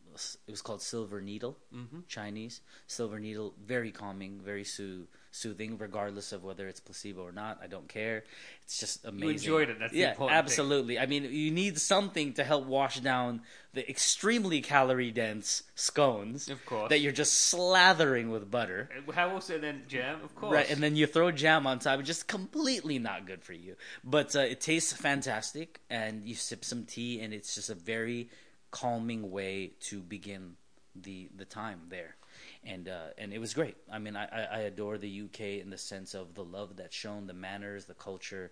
[0.48, 2.00] it was called Silver Needle, Mm-hmm.
[2.08, 3.54] Chinese Silver Needle.
[3.66, 7.60] Very calming, very soo- soothing, regardless of whether it's placebo or not.
[7.64, 8.24] I don't care.
[8.64, 9.28] It's just amazing.
[9.28, 10.38] You enjoyed it, that's the yeah, important thing.
[10.44, 11.00] absolutely.
[11.00, 13.42] I mean, you need something to help wash down
[13.74, 16.90] the extremely calorie dense scones Of course.
[16.90, 18.90] that you're just slathering with butter.
[19.08, 20.20] Uh, How also then jam?
[20.24, 20.54] Of course.
[20.54, 22.00] Right, and then you throw jam on top.
[22.00, 23.76] It's just completely not good for you.
[24.04, 28.30] But uh, it tastes fantastic, and you sip some tea, and it's just a very
[28.72, 30.56] calming way to begin
[30.96, 32.16] the the time there.
[32.64, 33.76] And uh, and it was great.
[33.92, 37.26] I mean, I, I adore the UK in the sense of the love that's shown,
[37.26, 38.52] the manners, the culture,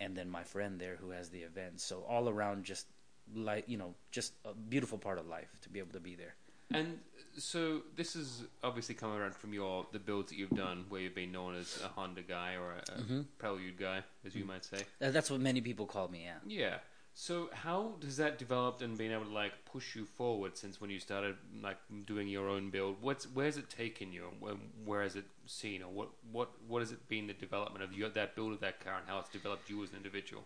[0.00, 1.80] and then my friend there who has the event.
[1.80, 2.86] So all around, just
[3.34, 6.34] like you know, just a beautiful part of life to be able to be there.
[6.72, 7.00] And
[7.36, 11.14] so this is obviously coming around from your the builds that you've done, where you've
[11.14, 13.20] been known as a Honda guy or a, a Mm-hmm.
[13.38, 14.78] Prelude guy, as you might say.
[15.02, 16.22] Uh, That's what many people call me.
[16.24, 16.38] Yeah.
[16.46, 16.76] Yeah.
[17.14, 20.90] So how does that develop and being able to like push you forward since when
[20.90, 22.96] you started like doing your own build?
[23.00, 24.24] What's where's it taken you?
[24.38, 27.92] Where, where has it seen, or what what what has it been the development of
[27.92, 30.44] your that build of that car and how it's developed you as an individual?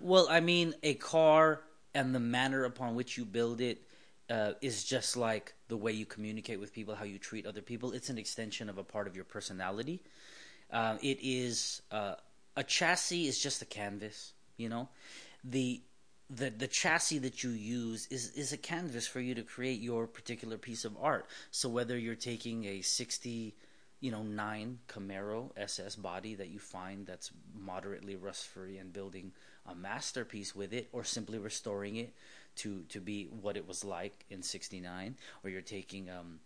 [0.00, 1.62] Well, I mean, a car
[1.94, 3.82] and the manner upon which you build it
[4.30, 7.92] uh, is just like the way you communicate with people, how you treat other people.
[7.92, 10.02] It's an extension of a part of your personality.
[10.70, 12.14] Uh, it is uh,
[12.56, 14.88] a chassis is just a canvas, you know.
[15.44, 15.80] The
[16.30, 20.06] the the chassis that you use is is a canvas for you to create your
[20.06, 21.26] particular piece of art.
[21.50, 23.54] So whether you're taking a sixty
[24.00, 29.32] you know, nine Camaro SS body that you find that's moderately rust free and building
[29.66, 32.14] a masterpiece with it, or simply restoring it
[32.56, 36.38] to to be what it was like in '69, or you're taking, um,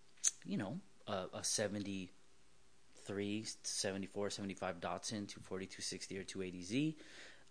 [0.47, 6.95] you know, a, a 73, 74, 75 Datsun 240, 260, or 280Z,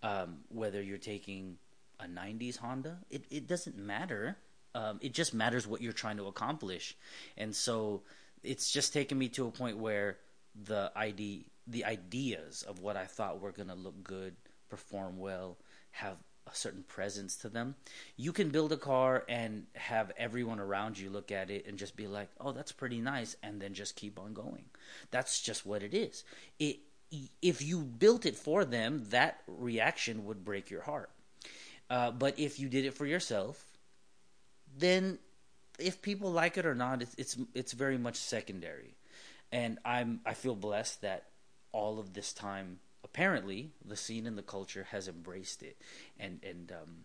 [0.02, 1.58] um, whether you're taking
[2.02, 4.38] a 90s Honda, it, it doesn't matter.
[4.74, 6.96] Um, it just matters what you're trying to accomplish.
[7.38, 8.02] And so
[8.44, 10.18] it's just taken me to a point where
[10.64, 14.36] the ID, the ideas of what I thought were going to look good,
[14.70, 15.58] perform well,
[15.92, 16.18] have
[16.52, 17.76] a certain presence to them.
[18.18, 21.96] You can build a car and have everyone around you look at it and just
[21.96, 24.66] be like, "Oh, that's pretty nice," and then just keep on going.
[25.12, 26.24] That's just what it is.
[26.60, 26.80] It
[27.42, 31.10] if you built it for them, that reaction would break your heart.
[31.92, 33.62] Uh, but if you did it for yourself,
[34.78, 35.20] then
[35.78, 38.96] if people like it or not, it's it's it's very much secondary.
[39.52, 41.26] And I'm I feel blessed that
[41.74, 45.82] all of this time, apparently, the scene and the culture has embraced it
[46.18, 47.04] and and um,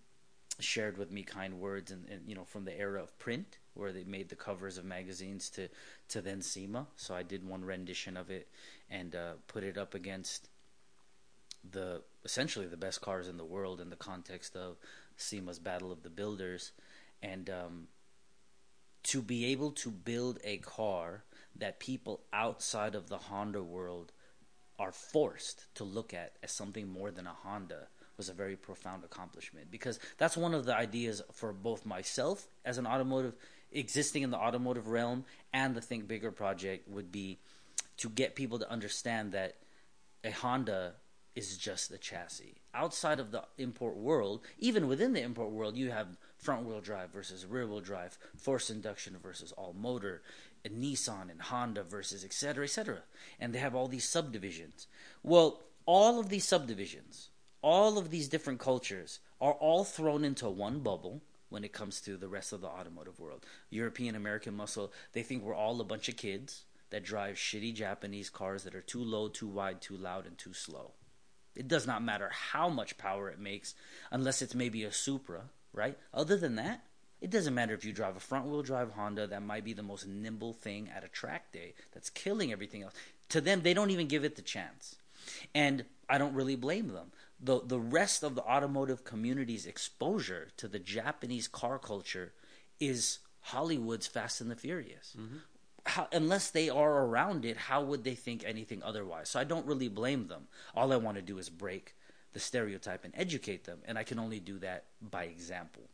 [0.60, 3.92] shared with me kind words and, and you know from the era of print where
[3.92, 5.68] they made the covers of magazines to
[6.10, 6.86] to then SEMA.
[6.94, 8.46] So I did one rendition of it
[8.88, 10.48] and uh, put it up against
[11.72, 14.76] the essentially the best cars in the world in the context of
[15.16, 16.72] SEMA's Battle of the Builders,
[17.22, 17.88] and um,
[19.04, 21.24] to be able to build a car
[21.54, 24.12] that people outside of the Honda world
[24.78, 29.04] are forced to look at as something more than a Honda was a very profound
[29.04, 29.70] accomplishment.
[29.70, 33.34] Because that's one of the ideas for both myself as an automotive
[33.72, 37.38] existing in the automotive realm and the Think Bigger project would be
[37.98, 39.56] to get people to understand that
[40.24, 40.94] a Honda
[41.36, 42.62] is just the chassis.
[42.74, 47.10] Outside of the import world, even within the import world, you have front wheel drive
[47.10, 50.22] versus rear wheel drive, force induction versus all motor,
[50.64, 52.64] and Nissan and Honda versus etc.
[52.64, 53.02] etc.
[53.38, 54.86] And they have all these subdivisions.
[55.22, 57.28] Well, all of these subdivisions,
[57.62, 62.16] all of these different cultures are all thrown into one bubble when it comes to
[62.16, 63.44] the rest of the automotive world.
[63.70, 68.30] European American muscle, they think we're all a bunch of kids that drive shitty Japanese
[68.30, 70.92] cars that are too low, too wide, too loud, and too slow.
[71.56, 73.74] It does not matter how much power it makes,
[74.10, 75.42] unless it's maybe a Supra,
[75.72, 75.98] right?
[76.12, 76.82] Other than that,
[77.20, 79.82] it doesn't matter if you drive a front wheel drive Honda that might be the
[79.82, 82.94] most nimble thing at a track day that's killing everything else.
[83.30, 84.96] To them, they don't even give it the chance.
[85.54, 87.12] And I don't really blame them.
[87.40, 92.32] The the rest of the automotive community's exposure to the Japanese car culture
[92.78, 95.16] is Hollywood's Fast and the Furious.
[95.18, 95.38] Mm-hmm.
[95.96, 99.30] How, unless they are around it, how would they think anything otherwise?
[99.30, 100.46] So I don't really blame them.
[100.74, 101.94] All I want to do is break
[102.34, 105.84] the stereotype and educate them, and I can only do that by example.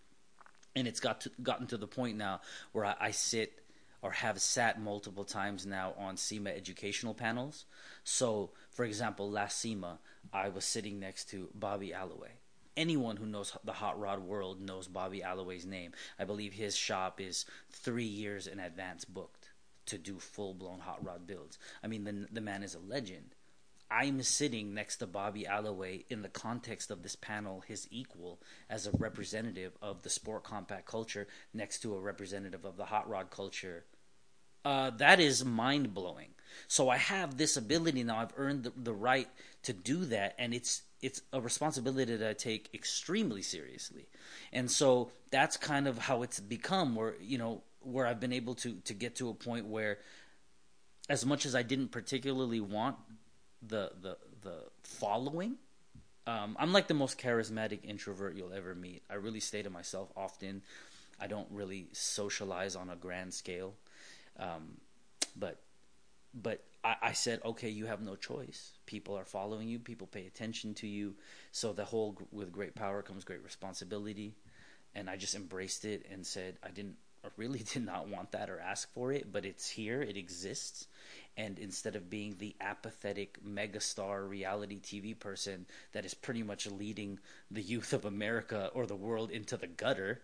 [0.75, 2.41] And it's got to, gotten to the point now
[2.73, 3.61] where I, I sit
[4.03, 7.65] or have sat multiple times now on SEMA educational panels.
[8.03, 10.01] So, for example, last SEMA,
[10.33, 12.33] I was sitting next to Bobby Alloway.
[12.77, 15.93] Anyone who knows the hot rod world knows Bobby Alloway's name.
[16.19, 19.42] I believe his shop is three years in advance booked
[19.87, 21.59] to do full blown hot rod builds.
[21.83, 23.35] I mean, the, the man is a legend.
[23.91, 28.41] I'm sitting next to Bobby Alloway in the context of this panel, his equal
[28.71, 33.09] as a representative of the sport compact culture next to a representative of the hot
[33.09, 33.85] rod culture.
[34.65, 36.31] Uh, that is mind blowing.
[36.69, 38.19] So I have this ability now.
[38.19, 39.29] I've earned the, the right
[39.65, 44.09] to do that, and it's it's a responsibility that I take extremely seriously.
[44.53, 46.95] And so that's kind of how it's become.
[46.95, 49.99] Where you know where I've been able to to get to a point where,
[51.09, 52.97] as much as I didn't particularly want
[53.67, 55.57] the the the following.
[56.25, 59.03] Um, I'm like the most charismatic introvert you'll ever meet.
[59.11, 60.63] I really stay to myself often.
[61.21, 63.75] I don't really socialize on a grand scale.
[64.39, 64.79] Um,
[65.37, 65.61] but
[66.35, 68.73] but I, I, said, okay, you have no choice.
[68.87, 69.79] People are following you.
[69.79, 71.15] People pay attention to you.
[71.51, 74.35] So the whole with great power comes great responsibility,
[74.95, 78.51] and I just embraced it and said I didn't I really did not want that
[78.51, 80.03] or ask for it, but it's here.
[80.03, 80.87] It exists,
[81.37, 87.19] and instead of being the apathetic megastar reality TV person that is pretty much leading
[87.51, 90.21] the youth of America or the world into the gutter,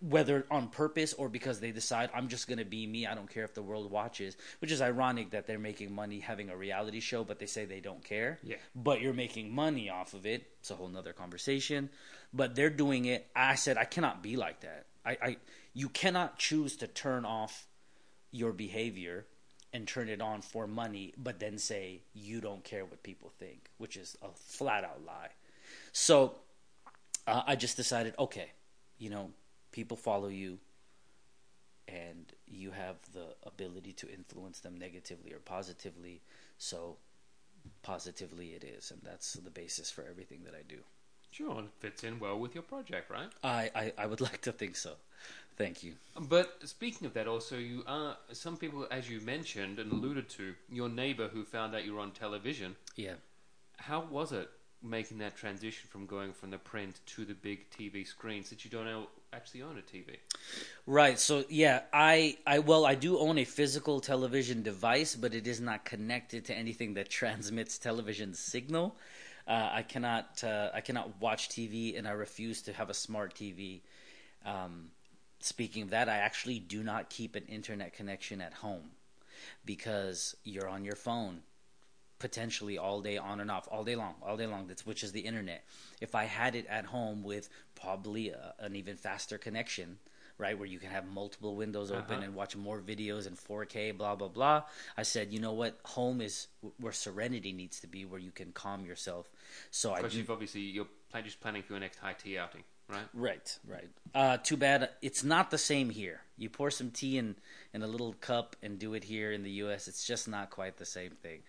[0.00, 3.30] whether on purpose or because they decide I'm just going to be me, I don't
[3.30, 7.00] care if the world watches, which is ironic that they're making money having a reality
[7.00, 8.38] show, but they say they don't care.
[8.42, 8.56] Yeah.
[8.74, 10.46] But you're making money off of it.
[10.60, 11.90] It's a whole nother conversation.
[12.32, 13.26] But they're doing it.
[13.34, 14.86] I said, I cannot be like that.
[15.04, 15.36] I, I
[15.74, 17.66] you cannot choose to turn off
[18.30, 19.26] your behavior
[19.72, 23.68] and turn it on for money, but then say you don't care what people think,
[23.78, 25.28] which is a flat out lie.
[25.92, 26.36] So
[27.26, 28.52] uh, I just decided, okay,
[28.98, 29.30] you know,
[29.72, 30.58] people follow you,
[31.86, 36.22] and you have the ability to influence them negatively or positively.
[36.58, 36.96] So
[37.82, 40.78] positively it is, and that's the basis for everything that I do.
[41.30, 43.28] Sure, it fits in well with your project, right?
[43.44, 44.94] I, I, I would like to think so.
[45.58, 45.94] Thank you.
[46.18, 50.54] But speaking of that, also, you are some people, as you mentioned and alluded to,
[50.70, 52.76] your neighbor who found out you were on television.
[52.94, 53.14] Yeah.
[53.76, 54.48] How was it
[54.80, 58.70] making that transition from going from the print to the big TV screen, since you
[58.70, 60.16] don't actually own a TV?
[60.86, 61.18] Right.
[61.18, 65.60] So yeah, I I well I do own a physical television device, but it is
[65.60, 68.96] not connected to anything that transmits television signal.
[69.46, 73.34] Uh, I cannot uh, I cannot watch TV, and I refuse to have a smart
[73.34, 73.80] TV.
[74.46, 74.90] Um,
[75.40, 78.90] speaking of that, I actually do not keep an internet connection at home
[79.64, 81.42] because you're on your phone
[82.18, 85.12] potentially all day on and off all day long all day long that's which is
[85.12, 85.64] the internet.
[86.00, 89.98] If i had it at home with probably a, an even faster connection
[90.36, 92.24] right where you can have multiple windows open uh-huh.
[92.24, 94.62] and watch more videos in 4k blah blah blah
[94.96, 95.78] i said you know what?
[95.84, 96.48] Home is
[96.80, 99.30] where serenity needs to be where you can calm yourself.
[99.70, 100.86] So i you've obviously you're
[101.22, 103.08] just planning for your next high tea outing right?
[103.14, 103.88] Right, right.
[104.14, 106.22] Uh, too bad it's not the same here.
[106.36, 107.36] You pour some tea in
[107.74, 109.88] in a little cup and do it here in the U.S.
[109.88, 111.40] It's just not quite the same thing.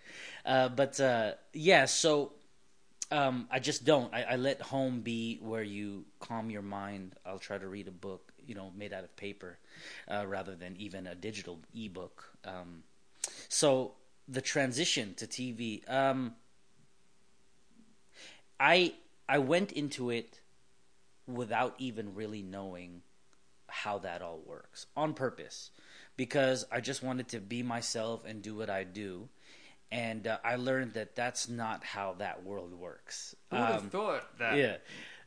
[0.44, 2.32] Uh, but uh, yeah, so
[3.10, 4.12] um, I just don't.
[4.14, 7.14] I, I, let home be where you calm your mind.
[7.26, 9.58] I'll try to read a book, you know, made out of paper,
[10.08, 12.30] uh, rather than even a digital ebook.
[12.44, 12.84] Um,
[13.48, 13.94] so
[14.28, 15.88] the transition to TV.
[15.90, 16.34] Um,
[18.60, 18.94] I
[19.28, 20.40] I went into it
[21.34, 23.02] without even really knowing
[23.68, 25.70] how that all works on purpose
[26.16, 29.28] because I just wanted to be myself and do what I do.
[29.92, 33.34] And uh, I learned that that's not how that world works.
[33.50, 34.56] Who would have Um, thought that?
[34.58, 34.76] yeah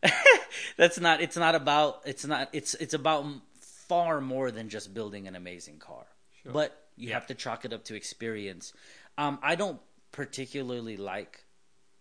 [0.77, 3.25] that's not it's not about it's not it's it's about
[3.61, 6.05] far more than just building an amazing car
[6.41, 6.51] Sure.
[6.51, 7.13] but you Yeah.
[7.15, 8.73] have to chalk it up to experience
[9.17, 9.79] um, i don't
[10.11, 11.45] particularly like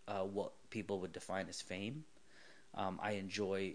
[0.09, 2.05] uh, what people would define as fame
[2.74, 3.74] um, i enjoy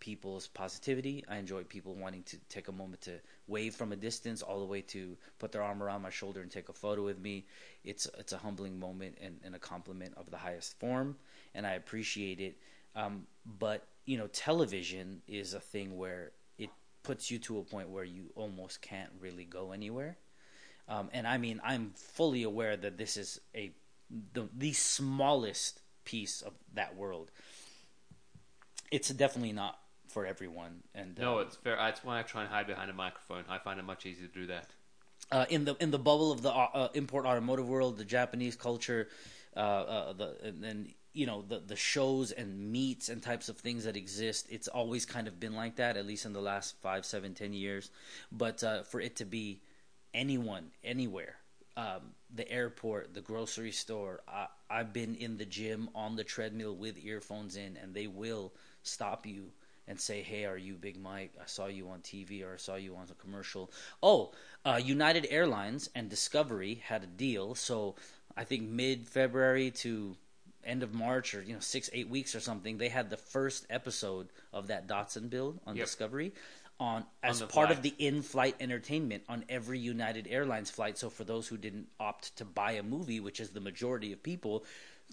[0.00, 3.12] people's positivity i enjoy people wanting to take a moment to
[3.46, 6.50] wave from a distance all the way to put their arm around my shoulder and
[6.50, 7.44] take a photo with me
[7.84, 11.16] it's it's a humbling moment and, and a compliment of the highest form
[11.54, 12.56] and i appreciate it
[12.96, 13.26] um,
[13.58, 16.70] but you know, television is a thing where it
[17.02, 20.16] puts you to a point where you almost can't really go anywhere.
[20.88, 23.72] Um, and I mean, I'm fully aware that this is a
[24.32, 27.32] the the smallest piece of that world.
[28.92, 29.78] It's definitely not
[30.16, 31.76] for everyone, and No, um, it's fair.
[31.76, 33.44] That's why I try and hide behind a microphone.
[33.50, 34.70] I find it much easier to do that.
[35.30, 38.56] uh, in the in the bubble of the uh, uh, import automotive world, the Japanese
[38.56, 39.08] culture,
[39.54, 43.58] uh, uh, the and then you know the the shows and meets and types of
[43.58, 44.46] things that exist.
[44.48, 47.52] It's always kind of been like that, at least in the last five, seven, ten
[47.52, 47.90] years.
[48.32, 49.60] But uh, for it to be
[50.14, 51.36] anyone, anywhere,
[51.76, 54.22] um, the airport, the grocery store.
[54.26, 58.54] I, I've been in the gym on the treadmill with earphones in, and they will
[58.82, 59.52] stop you
[59.88, 61.32] and say, "Hey, are you Big Mike?
[61.40, 63.70] I saw you on TV or I saw you on a commercial."
[64.02, 64.32] Oh,
[64.64, 67.94] uh, United Airlines and Discovery had a deal, so
[68.36, 70.16] I think mid February to
[70.64, 73.66] end of March or you know six eight weeks or something, they had the first
[73.70, 75.86] episode of that Datsun build on Yep.
[75.86, 76.32] Discovery
[76.78, 80.98] on as the part of the in-flight entertainment on every United Airlines flight.
[80.98, 84.22] So for those who didn't opt to buy a movie, which is the majority of
[84.22, 84.64] people,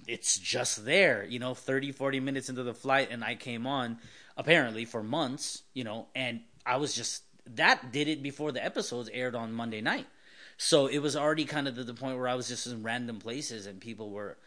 [0.08, 3.98] it's just there, you know, 30 40 minutes into the flight and I came on
[4.36, 9.10] apparently for months, you know, and I was just that did it before the episodes
[9.14, 10.08] aired on Monday night.
[10.58, 13.20] So it was already kind of to the point where I was just in random
[13.20, 14.38] places and people were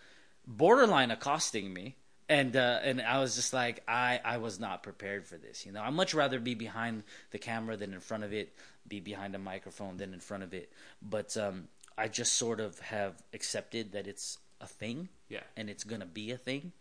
[0.47, 1.97] borderline accosting me
[2.28, 5.64] and uh, and I was just like I I was not prepared for this.
[5.64, 8.53] You know, I'd much rather be behind the camera than in front of it,
[8.86, 10.72] be behind a microphone than in front of it.
[11.01, 15.42] But um, I just sort of have accepted that it's a thing, Yeah.
[15.57, 16.72] and it's gonna be a thing,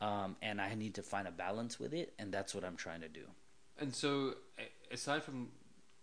[0.00, 3.00] um, and I need to find a balance with it, and that's what I'm trying
[3.00, 3.26] to do.
[3.78, 4.36] And so,
[4.90, 5.52] aside from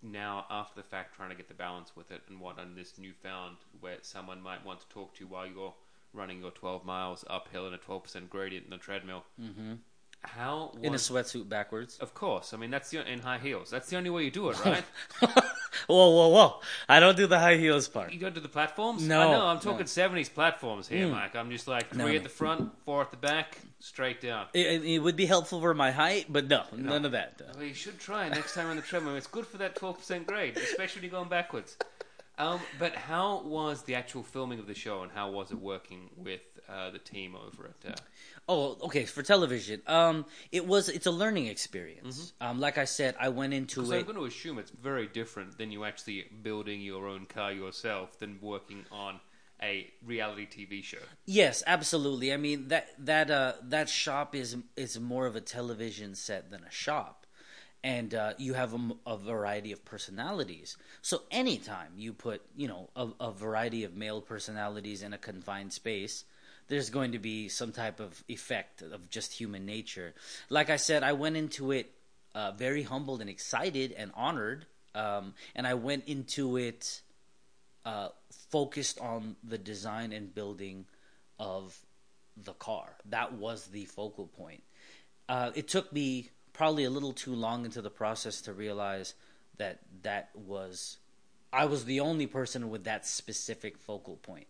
[0.02, 2.98] now, after the fact, trying to get the balance with it and what on this
[2.98, 5.74] newfound where someone might want to talk to you while you're
[6.12, 9.26] running your 12 miles uphill in a 12% gradient in the treadmill.
[9.42, 9.76] Mm-hmm.
[10.24, 11.98] How In a sweatsuit backwards.
[12.00, 12.54] Of course.
[12.54, 13.70] I mean, that's the in high heels.
[13.70, 14.84] That's the only way you do it, right?
[15.88, 16.60] whoa, whoa, whoa!
[16.88, 18.14] I don't do the high heels part.
[18.14, 19.04] you go to the platforms.
[19.08, 19.46] No, I know.
[19.46, 19.62] I'm no.
[19.62, 21.12] talking 70s platforms here, Mm.
[21.12, 21.36] Mike.
[21.36, 24.48] I'm just like three No, at the front, four at the back, straight down.
[24.54, 27.42] It, it would be helpful for my height, but no, none of that.
[27.56, 29.16] Well, you should try next time on the treadmill.
[29.16, 31.78] It's good for that 12% grade, especially when you're going backwards.
[32.38, 36.10] Um, but how was the actual filming of the show, and how was it working
[36.18, 37.92] with uh, the team over at?
[37.92, 37.96] Uh,
[38.50, 39.06] Oh, okay.
[39.06, 42.34] For television, um, it was it's a learning experience.
[42.42, 42.48] Mm-hmm.
[42.48, 43.88] Um, like I said, I went into it.
[43.88, 47.54] so I'm going to assume it's very different than you actually building your own car
[47.54, 49.22] yourself than working on
[49.62, 50.98] a reality TV show.
[51.26, 52.34] Yes, absolutely.
[52.34, 56.66] I mean that that uh, that shop is is more of a television set than
[56.66, 57.26] a shop,
[57.82, 58.76] and uh, you have
[59.08, 60.76] a variety of personalities.
[61.02, 65.72] So anytime you put you know a, a variety of male personalities in a confined
[65.72, 66.26] space,
[66.68, 70.14] there's going to be some type of effect of just human nature.
[70.50, 71.92] Like I said, I went into it
[72.36, 77.02] uh, very humbled and excited and honored, um, and I went into it
[77.86, 78.10] uh,
[78.50, 80.86] focused on the design and building
[81.40, 81.78] of
[82.38, 82.88] the car.
[83.10, 84.64] That was the focal point.
[85.30, 89.14] Uh, it took me probably a little too long into the process to realize
[89.58, 90.98] that that was
[91.52, 94.48] I was the only person with that specific focal point.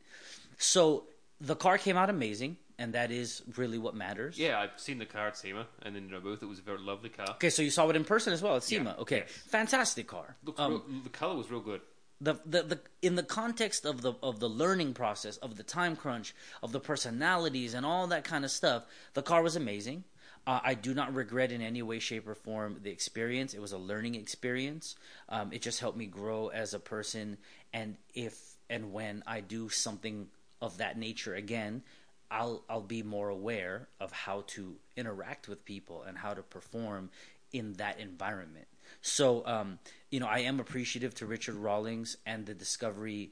[0.57, 1.03] So
[1.43, 4.39] the car came out amazing, and that is really what matters.
[4.39, 6.41] Yeah, I've seen the car at SEMA and in booth.
[6.41, 7.27] It was a very lovely car.
[7.31, 8.95] Okay, so you saw it in person as well at Yeah, SEMA.
[8.99, 9.29] Okay, yes.
[9.47, 10.35] fantastic car.
[10.43, 11.81] Looks Um, real, the color was real good.
[12.21, 15.95] the, the the in the context of the of the learning process of the time
[15.97, 20.03] crunch of the personalities and all that kind of stuff the car was amazing
[20.47, 23.73] uh, i do not regret in any way shape or form the experience it was
[23.73, 24.95] a learning experience
[25.29, 27.37] um, it just helped me grow as a person
[27.73, 28.35] and if
[28.69, 30.27] and when i do something
[30.63, 31.83] of that nature again
[32.31, 37.09] i'll i'll be more aware of how to interact with people and how to perform
[37.51, 38.67] in that environment
[39.01, 43.31] so, um, you know, I am appreciative to Richard Rawlings and the Discovery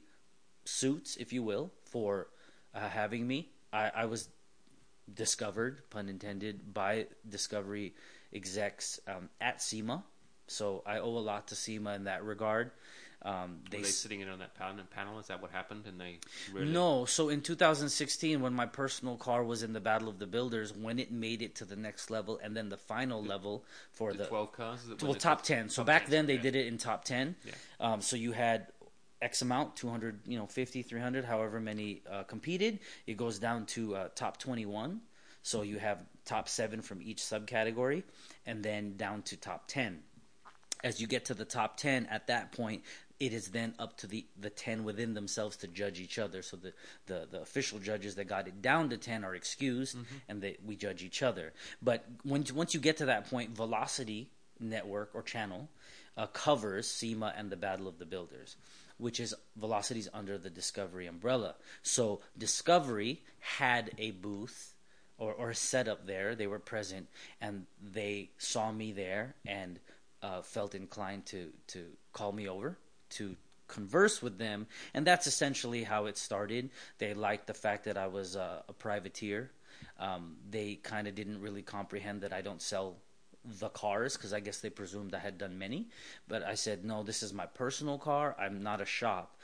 [0.64, 2.28] suits, if you will, for
[2.74, 3.50] uh, having me.
[3.72, 4.28] I, I was
[5.12, 7.94] discovered, pun intended, by Discovery
[8.32, 10.04] execs um, at SEMA.
[10.46, 12.70] So I owe a lot to SEMA in that regard.
[13.24, 15.18] Um, Were they sitting in on that panel, panel?
[15.18, 15.86] Is that what happened?
[15.86, 16.18] And they
[16.52, 20.26] really No, so in 2016, when my personal car was in the Battle of the
[20.26, 24.12] Builders, when it made it to the next level and then the final level for
[24.12, 24.80] the, the, twelve cars.
[24.82, 25.68] Is well top 10.
[25.68, 27.36] So top back 10, then they did it in top 10.
[27.44, 27.52] Yeah.
[27.78, 28.66] Um, so you had
[29.22, 32.80] X amount, 200, you know, 50, 300, however many uh, competed.
[33.06, 35.00] It goes down to uh, top 21.
[35.42, 38.02] So you have top seven from each subcategory,
[38.46, 40.02] and then down to top 10.
[40.84, 42.82] As you get to the top 10, at that point,
[43.20, 46.42] it is then up to the, the 10 within themselves to judge each other.
[46.42, 46.72] So the,
[47.06, 49.96] the, the official judges that got it down to 10 are excused,
[50.28, 51.52] and they, we judge each other.
[51.82, 54.28] But when, once you get to that point, Velocity
[54.60, 55.68] Network or channel
[56.16, 58.56] uh, covers SEMA and the Battle of the Builders,
[58.98, 61.54] which is Velocity's under the Discovery umbrella.
[61.82, 64.74] So Discovery had a booth
[65.18, 66.34] or, or a setup there.
[66.34, 67.08] They were present
[67.40, 69.78] and they saw me there and
[70.22, 72.78] uh, felt inclined to, to call me over
[73.12, 73.36] to
[73.68, 74.66] converse with them.
[74.94, 76.70] And that's essentially how it started.
[76.98, 79.50] They liked the fact that I was uh, a privateer.
[79.98, 82.96] Um, they kind of didn't really comprehend that I don't sell
[83.44, 85.88] the cars because I guess they presumed I had done many.
[86.28, 88.36] But I said, no, this is my personal car.
[88.38, 89.36] I'm not a shop.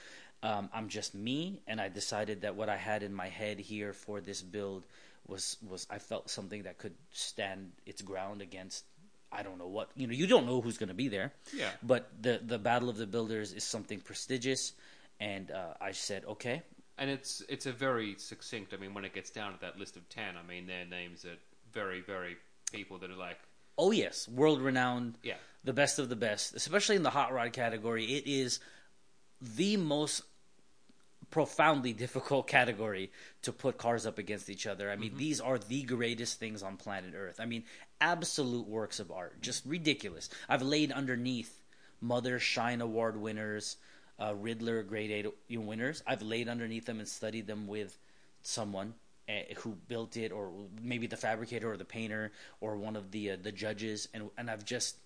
[0.43, 3.93] Um, I'm just me, and I decided that what I had in my head here
[3.93, 4.85] for this build
[5.27, 8.85] was was I felt something that could stand its ground against
[9.31, 11.33] I don't know what you know you don't know who's going to be there.
[11.55, 11.71] Yeah.
[11.83, 14.73] But the the Battle of the Builders is something prestigious,
[15.21, 16.63] and uh, I said okay.
[16.97, 18.75] And it's it's a very succinct.
[18.75, 21.25] I mean, when it gets down to that list of ten, I mean, their names
[21.25, 21.37] are
[21.73, 22.37] very, very
[22.73, 23.39] people that are like,
[23.77, 25.15] Oh yes, world renowned.
[25.23, 28.05] yeah, the best of the best, especially in the hot rod category.
[28.07, 28.59] It is
[29.41, 30.23] the most
[31.31, 33.11] profoundly difficult category
[33.43, 34.91] to put cars up against each other.
[34.91, 37.39] I mean, these are the greatest things on planet Earth.
[37.41, 37.65] I mean,
[38.01, 40.31] absolute works of art, just ridiculous.
[40.49, 41.63] I've laid underneath
[42.01, 43.77] Mother Shine Award winners,
[44.19, 45.11] uh, Ridler Great
[45.51, 46.03] 8 winners.
[46.07, 47.99] I've laid underneath them and studied them with
[48.43, 48.95] someone
[49.29, 50.51] uh, who built it, or
[50.83, 54.51] maybe the fabricator or the painter or one of the uh, the judges, and and
[54.51, 54.97] I've just,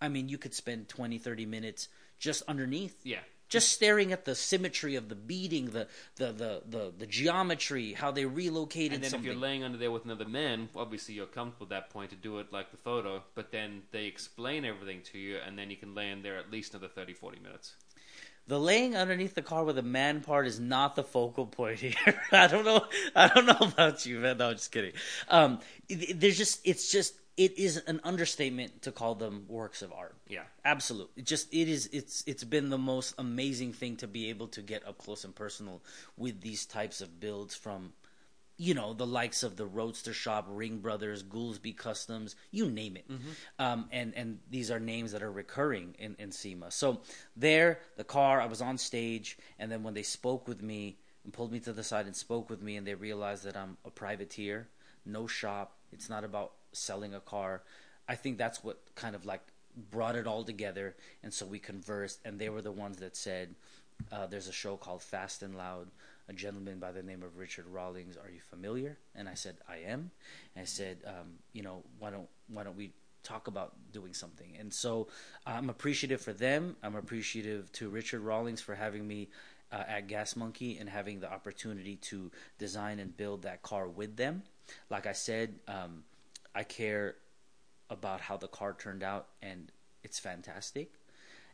[0.00, 1.88] I mean, you could spend 20, 30 minutes
[2.18, 3.20] just underneath yeah.
[3.48, 5.86] Just staring at the symmetry of the beading, the
[6.16, 9.28] the the the, the geometry, how they relocated And then something.
[9.30, 12.16] if you're laying under there with another man, obviously you're comfortable at that point to
[12.16, 15.76] do it like the photo, but then they explain everything to you, and then you
[15.76, 17.74] can lay in there at least another 30, 40 minutes.
[18.48, 21.94] the laying underneath the car with a man part is not the focal point here.
[22.32, 22.86] I don't know.
[23.14, 24.38] I don't know about you, man.
[24.38, 24.92] No, I'm just kidding.
[25.28, 30.16] Um, there's just it's just it is an understatement to call them works of art.
[30.28, 30.44] Yeah.
[30.64, 31.10] Absolute.
[31.16, 34.62] It just it is it's it's been the most amazing thing to be able to
[34.62, 35.82] get up close and personal
[36.16, 37.92] with these types of builds from
[38.58, 43.04] you know the likes of the Roadster Shop, Ring Brothers, Goolsby Customs, you name it.
[43.58, 46.70] Um, and and these are names that are recurring in in SEMA.
[46.70, 47.02] So
[47.36, 51.34] there, the car, I was on stage, and then when they spoke with me and
[51.34, 53.90] pulled me to the side and spoke with me, and they realized that I'm a
[53.90, 54.68] privateer,
[55.04, 55.76] no shop.
[55.92, 57.62] It's not about selling a car.
[58.08, 59.42] I think that's what kind of like
[59.90, 63.54] brought it all together, and so we conversed, and they were the ones that said,
[64.12, 65.88] uh, "There's a show called Fast and Loud."
[66.28, 68.16] A gentleman by the name of Richard Rawlings.
[68.16, 68.98] Are you familiar?
[69.14, 70.10] And I said, I am.
[70.56, 72.90] And I said, um, you know, why don't why don't we
[73.22, 74.56] talk about doing something?
[74.58, 75.06] And so
[75.46, 76.74] I'm appreciative for them.
[76.82, 79.28] I'm appreciative to Richard Rawlings for having me
[79.72, 84.16] uh, at Gas Monkey and having the opportunity to design and build that car with
[84.16, 84.42] them.
[84.90, 86.04] Like I said, um,
[86.56, 87.16] I care
[87.90, 89.70] about how the car turned out, and
[90.02, 90.90] it's fantastic.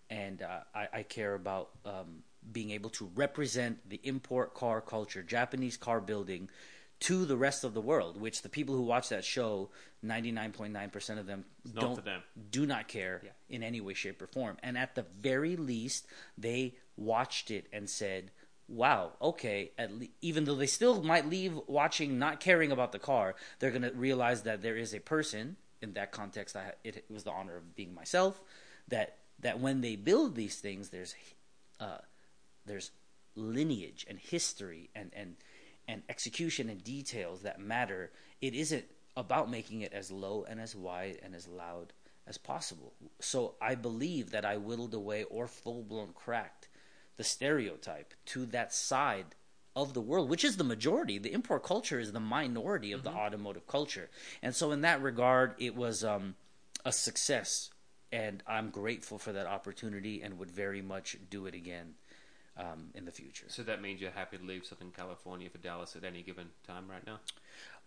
[0.09, 2.23] And uh, I, I care about um,
[2.53, 6.49] being able to represent the import car culture, Japanese car building,
[7.01, 8.21] to the rest of the world.
[8.21, 9.71] Which the people who watch that show,
[10.03, 11.45] ninety nine point nine percent of them
[11.75, 12.23] don't them.
[12.51, 13.31] do not care Yeah.
[13.57, 14.57] in any way, shape, or form.
[14.63, 16.07] And at the very least,
[16.39, 18.31] they watched it and said,
[18.69, 23.35] "Wow, okay." Le- even though they still might leave watching, not caring about the car,
[23.59, 25.57] they're going to realize that there is a person.
[25.81, 28.41] In that context, I it, it was the honor of being myself.
[28.89, 31.15] That that when they build these things, there's
[31.81, 31.99] uh,
[32.67, 32.93] there's
[33.35, 35.37] lineage and history and and
[35.89, 38.13] and execution and details that matter.
[38.41, 38.85] It isn't
[39.17, 41.93] about making it as low and as wide and as loud
[42.27, 42.95] as possible.
[43.21, 46.69] So I believe that I whittled away or full blown cracked
[47.17, 49.35] the stereotype to that side
[49.75, 51.19] of the world, which is the majority.
[51.19, 54.11] The import culture is the minority of the automotive culture,
[54.43, 56.35] and so in that regard, it was um,
[56.85, 57.71] a success,
[58.11, 61.95] and I'm grateful for that opportunity and would very much do it again.
[62.57, 63.47] um, in the future.
[63.49, 66.85] So that means you're happy to leave Southern California for Dallas at any given time
[66.87, 67.21] right now?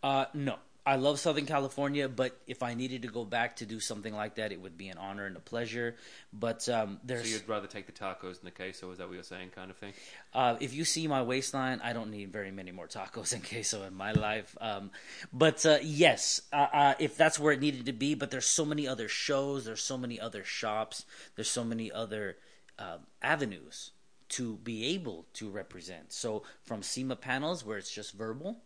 [0.01, 0.55] Uh, no,
[0.87, 4.35] I love Southern California, but if I needed to go back to do something like
[4.35, 5.95] that, it would be an honor and a pleasure.
[6.31, 8.91] But um, So you'd rather take the tacos than the queso?
[8.91, 9.93] Is that what you're saying, kind of thing?
[10.33, 13.83] uh, if you see my waistline, I don't need very many more tacos and queso
[13.83, 14.55] in my life.
[14.61, 14.91] Um,
[15.33, 18.63] but uh, yes, uh, uh, if that's where it needed to be, but there's so
[18.63, 21.05] many other shows, there's so many other shops,
[21.35, 22.37] there's so many other
[22.77, 23.91] uh, avenues
[24.27, 26.11] to be able to represent.
[26.11, 28.57] So from SEMA panels where it's just verbal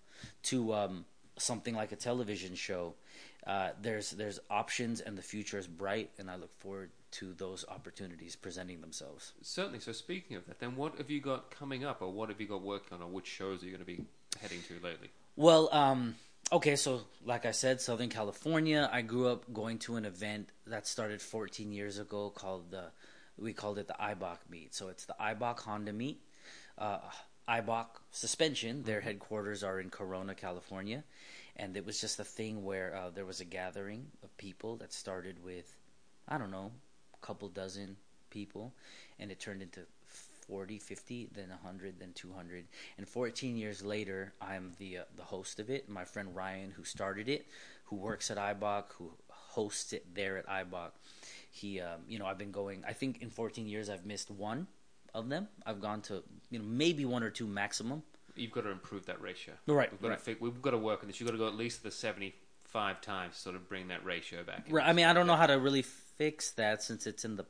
[0.44, 1.06] to um,
[1.40, 2.96] something like a television show,
[3.48, 7.66] uh, there's there's options and the future is bright, and I look forward to those
[7.68, 9.34] opportunities presenting themselves.
[9.42, 9.80] Certainly.
[9.80, 12.48] So speaking of that, then what have you got coming up, or what have you
[12.48, 14.04] got working on, or which shows are you going to be
[14.40, 15.10] heading to lately?
[15.36, 16.16] Well, um,
[16.52, 18.90] okay, so like I said, Southern California.
[18.92, 22.92] I grew up going to an event that started 14 years ago called the,
[23.38, 24.76] we called it the Eibach meet.
[24.76, 26.22] So it's the Eibach Honda meet.
[26.78, 27.00] Uh,
[27.50, 31.04] Eibach suspension, their headquarters are in Corona, California.
[31.56, 34.94] And it was just a thing where uh, there was a gathering of people that
[34.94, 35.76] started with,
[36.28, 36.72] I don't know,
[37.14, 37.98] a couple dozen
[38.30, 38.74] people.
[39.20, 39.82] And it turned into
[40.48, 42.66] 40, 50, then 100, then 200.
[42.98, 45.90] And 14 years later, I'm the uh, the host of it.
[45.90, 47.48] My friend Ryan, who started it,
[47.86, 50.92] who works at Eibach, who hosts it there at Eibach.
[51.52, 52.84] He, um, you know, I've been going.
[52.88, 54.68] I think in 14 years, I've missed one
[55.14, 55.48] of them.
[55.66, 58.04] I've gone to, you know, maybe one or two maximum.
[58.36, 59.54] You've got to improve that ratio.
[59.68, 60.24] Right, We've got right.
[60.26, 61.20] to we've got to work on this.
[61.20, 64.44] You've got to go at least the seventy-five times, to sort of bring that ratio
[64.44, 64.66] back.
[64.70, 64.86] Right.
[64.88, 67.46] I mean, I don't know how to really fix that since it's in the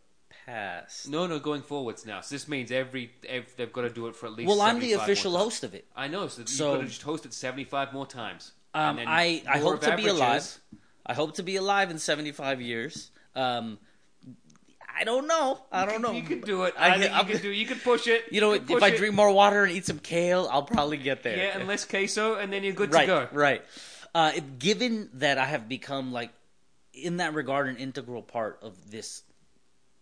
[0.46, 1.08] past.
[1.10, 2.22] No, no, going forwards now.
[2.22, 4.48] So this means every, every they've got to do it for at least.
[4.48, 5.86] well, I'm the official host of it.
[5.96, 6.28] I know.
[6.28, 8.54] So, So- you've got to just host it seventy-five more times.
[8.74, 10.60] Um, I, I hope to be alive.
[11.06, 13.10] I hope to be alive in 75 years.
[13.36, 13.80] Um,
[15.00, 15.60] I don't know.
[15.72, 16.12] I don't know.
[16.12, 16.74] You can do it.
[16.78, 17.50] I I, can- think I'm- you can do.
[17.52, 18.26] You can push it.
[18.32, 18.98] You know, can if I it.
[18.98, 21.38] drink more water and eat some kale, I'll probably get there.
[21.38, 23.28] yeah, and less queso, and then you're good right, to go.
[23.32, 23.64] right.
[24.14, 26.32] Uh, if, given that I have become like,
[26.94, 29.24] in that regard, an integral part of this.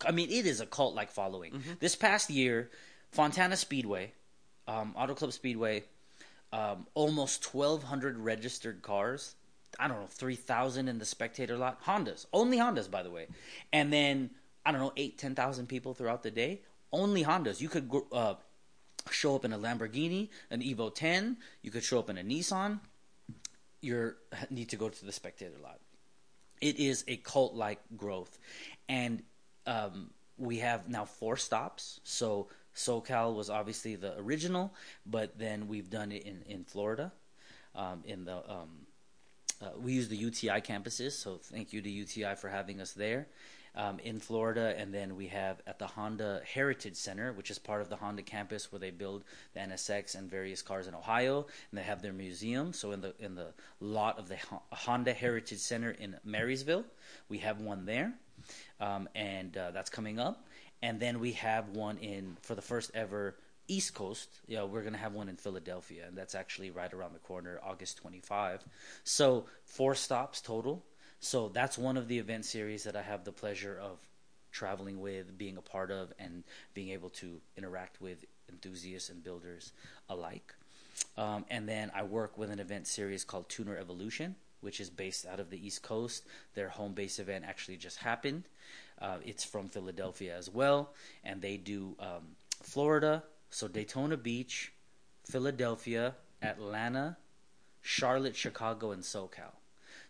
[0.05, 1.53] I mean, it is a cult-like following.
[1.53, 1.71] Mm-hmm.
[1.79, 2.69] This past year,
[3.11, 4.13] Fontana Speedway,
[4.67, 5.83] um, Auto Club Speedway,
[6.53, 9.35] um, almost 1,200 registered cars.
[9.79, 11.83] I don't know, 3,000 in the spectator lot.
[11.83, 12.25] Hondas.
[12.31, 13.27] Only Hondas, by the way.
[13.73, 14.29] And then,
[14.67, 16.59] I don't know, 8, 10,000 people throughout the day.
[16.91, 17.61] Only Hondas.
[17.61, 18.33] You could uh,
[19.09, 21.37] show up in a Lamborghini, an Evo 10.
[21.61, 22.81] You could show up in a Nissan.
[23.79, 24.15] You
[24.49, 25.79] need to go to the spectator lot.
[26.59, 28.37] It is a cult like growth.
[28.89, 29.23] And
[29.65, 32.01] um, we have now four stops.
[32.03, 34.73] So SoCal was obviously the original,
[35.05, 37.13] but then we've done it in, in Florida.
[37.73, 38.69] Um, in the um,
[39.61, 43.27] uh, we use the UTI campuses, so thank you to UTI for having us there
[43.77, 44.73] um, in Florida.
[44.77, 48.23] And then we have at the Honda Heritage Center, which is part of the Honda
[48.23, 49.23] campus where they build
[49.53, 52.73] the NSX and various cars in Ohio, and they have their museum.
[52.73, 54.37] So in the in the lot of the
[54.73, 56.83] Honda Heritage Center in Marysville,
[57.29, 58.13] we have one there,
[58.81, 60.45] um, and uh, that's coming up.
[60.81, 63.35] And then we have one in for the first ever
[63.67, 64.29] East Coast.
[64.47, 67.97] Yeah, we're gonna have one in Philadelphia, and that's actually right around the corner, August
[67.97, 68.63] 25.
[69.03, 70.83] So four stops total.
[71.19, 73.97] So that's one of the event series that I have the pleasure of
[74.51, 76.43] traveling with, being a part of, and
[76.73, 79.73] being able to interact with enthusiasts and builders
[80.09, 80.53] alike.
[81.17, 85.25] Um, and then I work with an event series called Tuner Evolution, which is based
[85.25, 86.23] out of the East Coast.
[86.55, 88.43] Their home base event actually just happened.
[88.99, 90.93] Uh, it's from Philadelphia as well,
[91.23, 94.73] and they do um, Florida, so Daytona Beach,
[95.25, 97.17] Philadelphia, Atlanta,
[97.81, 99.56] Charlotte, Chicago, and SoCal.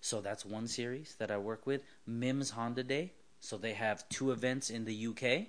[0.02, 1.84] So that's one series that I work with.
[2.06, 3.14] Mims Honda Day.
[3.40, 5.48] So they have two events in the UK.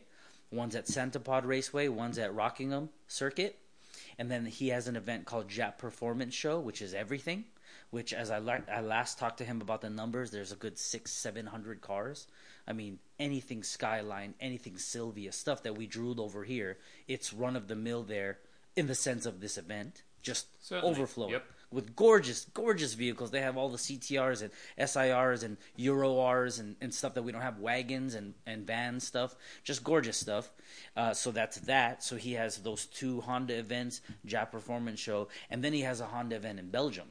[0.51, 3.59] One's at Santa Pod Raceway, one's at Rockingham Circuit.
[4.19, 7.45] And then he has an event called Jap Performance Show, which is everything.
[7.91, 10.79] Which, as I, la- I last talked to him about the numbers, there's a good
[10.79, 12.27] six, seven hundred cars.
[12.67, 16.77] I mean, anything Skyline, anything Silvia, stuff that we drooled over here.
[17.07, 18.39] It's run of the mill there
[18.77, 20.91] in the sense of this event, just Certainly.
[20.91, 21.45] overflowing Yep.
[21.71, 23.31] With gorgeous, gorgeous vehicles.
[23.31, 27.33] They have all the CTRs and SIRs and Euro Rs and, and stuff that we
[27.33, 30.51] don't have, wagons and, and van stuff, just gorgeous stuff.
[30.97, 32.03] Uh, so that's that.
[32.03, 36.07] So he has those two Honda events, Jap Performance Show, and then he has a
[36.07, 37.09] Honda event in Belgium,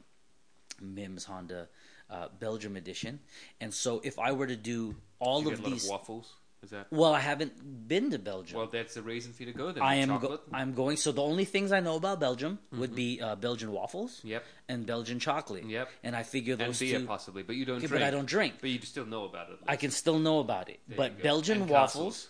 [0.80, 1.68] MIMS Honda
[2.10, 3.20] uh, Belgium edition.
[3.60, 6.32] And so if I were to do all You of get a lot these, waffles.
[6.62, 6.86] Is that?
[6.90, 8.58] well, I haven't been to Belgium.
[8.58, 9.82] Well, that's the reason for you to go there.
[9.82, 10.18] I the am.
[10.18, 10.96] Go- I'm going.
[10.96, 14.44] So the only things I know about Belgium would be uh, Belgian waffles, Yep.
[14.68, 15.88] and Belgian chocolate, Yep.
[16.02, 17.06] And I figure and those beer two.
[17.06, 17.92] possibly, but you don't drink.
[17.92, 18.54] but I don't drink.
[18.60, 19.58] But you still know about it.
[19.68, 20.80] I can still know about it.
[20.88, 21.22] There but.
[21.22, 22.28] Belgian And waffles, castles.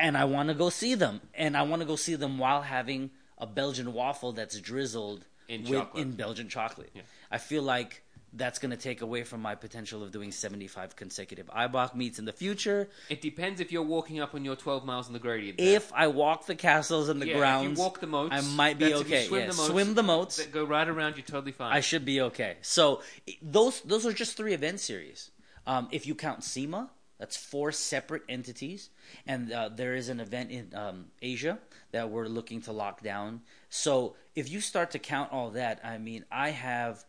[0.00, 2.62] and I want to go see them, and I want to go see them while
[2.62, 6.02] having a Belgian waffle that's drizzled In with, chocolate.
[6.02, 6.90] in Belgian chocolate.
[6.94, 7.02] Yeah.
[7.30, 8.02] I feel like
[8.32, 12.24] that's going to take away from my potential of doing 75 consecutive Eibach meets in
[12.24, 12.88] the future.
[13.08, 15.58] It depends if you're walking up on your 12 miles on the gradient.
[15.58, 15.76] there.
[15.76, 18.86] If I walk the castles and the yeah, grounds, walk the moats, I might be
[18.90, 19.26] that's if you okay.
[19.26, 20.36] Swim, Yeah, the moats, swim the moats.
[20.36, 21.72] that go right around, you're totally fine.
[21.72, 22.56] I should be okay.
[22.62, 23.02] So
[23.40, 25.30] those those are just three event series.
[25.66, 28.90] Um, if you count SEMA, that's four separate entities,
[29.26, 31.58] and uh, there is an event in um, Asia
[31.90, 33.40] that we're looking to lock down.
[33.68, 37.04] So if you start to count all that, I mean, I have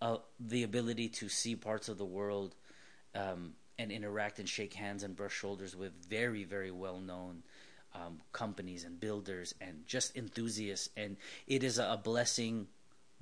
[0.00, 2.54] uh, the ability to see parts of the world
[3.14, 7.42] um, and interact and shake hands and brush shoulders with very very well known
[7.94, 12.66] um, companies and builders and just enthusiasts, and it is a, blessing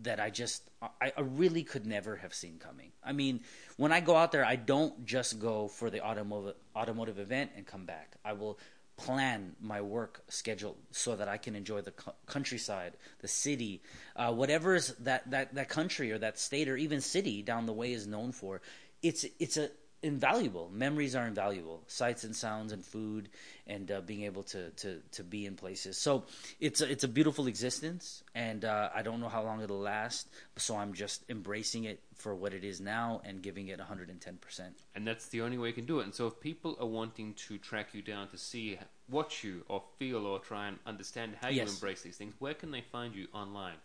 [0.01, 2.93] that I just I, I really could never have seen coming.
[3.03, 3.41] I mean,
[3.77, 7.67] when I go out there, I don't just go for the automotive automotive event and
[7.67, 8.17] come back.
[8.25, 8.59] I will
[8.99, 13.81] plan my work schedule so that I can enjoy the co- countryside, the city,
[14.17, 17.73] uh, whatever is that, that that country or that state or even city down the
[17.73, 18.61] way is known for.
[19.01, 19.71] It's it's a
[20.03, 20.71] invaluable.
[20.73, 21.83] Memories are invaluable.
[21.87, 23.29] Sights and sounds and food
[23.67, 25.99] and uh, being able to, to to be in places.
[25.99, 26.25] So
[26.61, 30.29] it's a, it's a beautiful existence and uh, i don't know how long it'll last
[30.57, 35.07] so i'm just embracing it for what it is now and giving it 110% and
[35.07, 36.05] that's the only way you can do it.
[36.05, 38.79] And so, if people are wanting to track you down to see,
[39.11, 41.73] watch you, or feel, or try and understand how you Yes.
[41.75, 43.77] embrace these things, where can they find you online?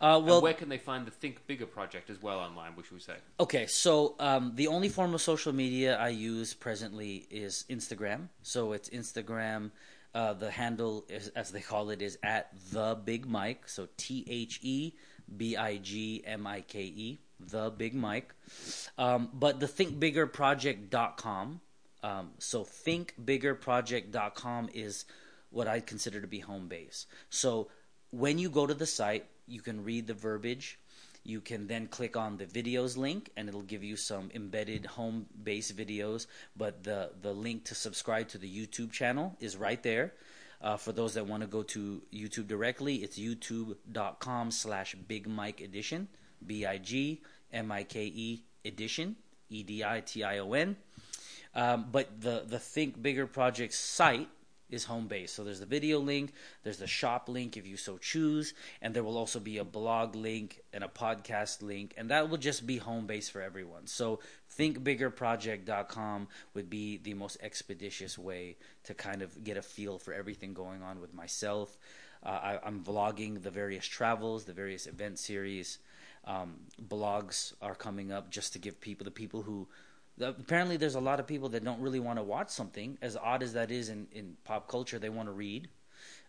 [0.00, 2.74] uh, well and where can they find the Think Bigger project as well online?
[2.76, 3.16] Which we say.
[3.40, 8.28] Okay, so um, the only form of social media I use presently is Instagram.
[8.42, 9.70] So it's Instagram.
[10.14, 13.66] Uh, the handle, is, as they call it, is at the Big Mike.
[13.68, 14.92] So T H E
[15.36, 18.34] B I G M I K E, the Big Mike.
[18.98, 21.60] Um, but the thinkbiggerproject.com.
[22.02, 25.04] Um, so thinkbiggerproject.com is
[25.50, 27.06] what I consider to be home base.
[27.30, 27.68] So
[28.10, 30.78] when you go to the site, you can read the verbiage.
[31.24, 35.26] You can then click on the videos link, and it'll give you some embedded home
[35.44, 36.26] base videos.
[36.56, 40.14] But the the link to subscribe to the YouTube channel is right there.
[40.60, 45.60] Uh, for those that want to go to YouTube directly, it's youtube.com slash Big Mike
[45.60, 46.08] Edition,
[46.44, 47.22] B I G
[47.52, 49.16] M I K E Edition,
[49.48, 50.76] E D I T I O N.
[51.54, 54.28] Um, but the the Think Bigger Project site
[54.72, 55.30] is home base.
[55.30, 56.32] So there's the video link,
[56.64, 60.16] there's the shop link if you so choose, and there will also be a blog
[60.16, 63.86] link and a podcast link, and that will just be home base for everyone.
[63.86, 64.20] So
[64.58, 70.54] thinkbiggerproject.com would be the most expeditious way to kind of get a feel for everything
[70.54, 71.76] going on with myself.
[72.24, 75.78] Uh, I, I'm vlogging the various travels, the various event series.
[76.24, 79.68] Um, blogs are coming up just to give people the people who
[80.20, 83.42] apparently there's a lot of people that don't really want to watch something as odd
[83.42, 85.68] as that is in, in pop culture they want to read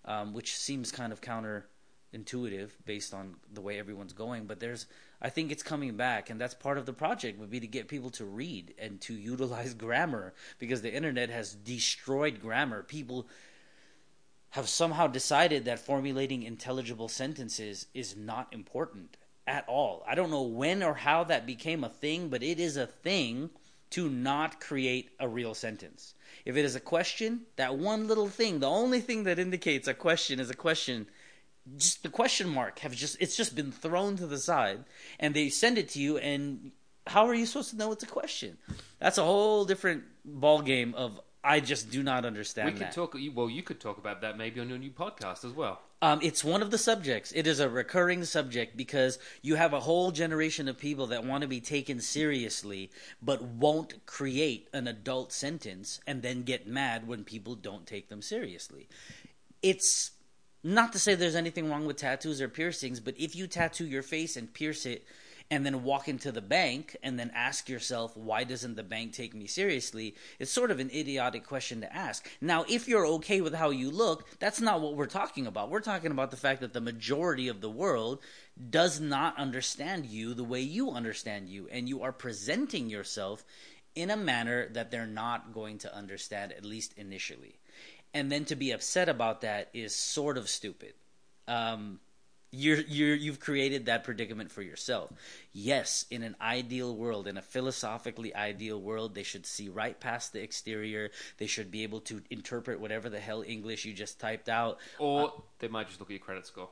[0.06, 4.86] um, which seems kind of counterintuitive based on the way everyone's going but there's
[5.22, 7.88] i think it's coming back and that's part of the project would be to get
[7.88, 13.28] people to read and to utilize grammar because the internet has destroyed grammar people
[14.54, 19.18] have somehow decided that formulating intelligible sentences is not important
[19.48, 20.04] at all.
[20.08, 23.50] I don't know when or how that became a thing, but it is a thing
[23.94, 26.16] to not create a real sentence.
[26.46, 29.94] If it is a question, that one little thing, the only thing that indicates a
[29.94, 31.08] question is a question,
[31.78, 34.84] just the question mark have just it's just been thrown to the side
[35.20, 36.72] and they send it to you and
[37.08, 38.58] how are you supposed to know it's a question?
[39.00, 42.94] That's a whole different ball game of I just do not understand We could that.
[42.94, 43.18] talk.
[43.34, 45.82] Well, you could talk about that maybe on your new podcast as well.
[46.02, 47.32] Um, it's one of the subjects.
[47.34, 51.42] It is a recurring subject because you have a whole generation of people that want
[51.42, 52.92] to be taken seriously,
[53.22, 58.22] but won't create an adult sentence and then get mad when people don't take them
[58.22, 58.88] seriously.
[59.62, 60.12] It's
[60.64, 64.04] not to say there's anything wrong with tattoos or piercings, but if you tattoo your
[64.04, 65.06] face and pierce it
[65.52, 69.36] and then walk into the bank and then ask yourself, why doesn't the bank take
[69.36, 70.16] me seriously?
[70.40, 72.30] It's sort of an idiotic question to ask.
[72.42, 75.70] Now, if you're okay with how you look, that's not what we're talking about.
[75.70, 78.20] We're talking about the fact that the majority of the world
[78.70, 83.44] does not understand you the way you understand you, and you are presenting yourself
[83.96, 87.60] in a manner that they're not going to understand, at least initially.
[88.14, 90.94] And then to be upset about that is sort of stupid.
[91.48, 92.00] Um,
[92.54, 95.12] you're you're you've created that predicament for yourself.
[95.52, 100.32] Yes, in an ideal world, in a philosophically ideal world, they should see right past
[100.34, 101.10] the exterior.
[101.40, 105.28] They should be able to interpret whatever the hell English you just typed out, Or
[105.28, 105.30] uh,
[105.60, 106.70] they might just look at your credit score.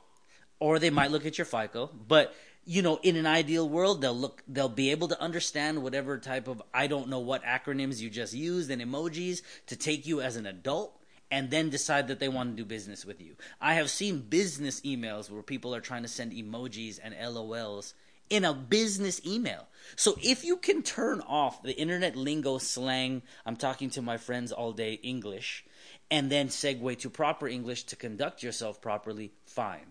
[0.60, 1.90] or they might look at your FICO.
[2.06, 6.16] But you know, in an ideal world, they'll look, they'll be able to understand whatever
[6.18, 10.20] type of I don't know what acronyms you just used and emojis to take you
[10.20, 10.96] as an adult,
[11.32, 13.34] and then decide that they want to do business with you.
[13.58, 17.94] I have seen business emails where people are trying to send emojis and LOLs
[18.28, 19.66] in a business email.
[19.96, 24.52] So if you can turn off the internet lingo slang, I'm talking to my friends
[24.52, 25.64] all day English,
[26.10, 29.86] and then segue to proper English to conduct yourself properly, fine.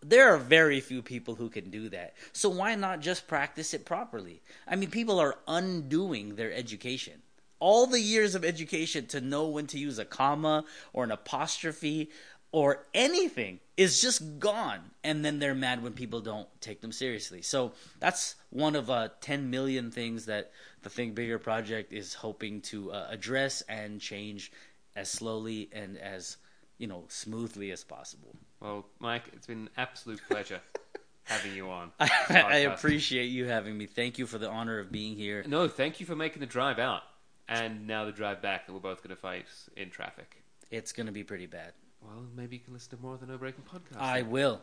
[0.00, 2.14] There are very few people who can do that.
[2.32, 4.40] So why not just practice it properly?
[4.66, 7.20] I mean, people are undoing their education.
[7.60, 12.10] All the years of education to know when to use a comma or an apostrophe
[12.52, 14.78] or anything is just gone.
[15.02, 17.42] And then they're mad when people don't take them seriously.
[17.42, 20.52] So that's one of uh, 10 million things that
[20.82, 24.52] the think bigger project is hoping to uh, address and change
[24.94, 26.36] as slowly and as
[26.78, 28.36] you know smoothly as possible.
[28.60, 30.60] Well, Mike, it's been an absolute pleasure
[31.24, 31.90] having you on.
[31.98, 33.86] I, I appreciate you having me.
[33.86, 35.44] Thank you for the honor of being here.
[35.46, 37.02] No, thank you for making the drive out,
[37.48, 40.42] and now the drive back that we're both going to fight in traffic.
[40.70, 41.72] it's going to be pretty bad
[42.02, 43.98] Well, maybe you can listen to more of the No Braking podcast.
[44.00, 44.62] i will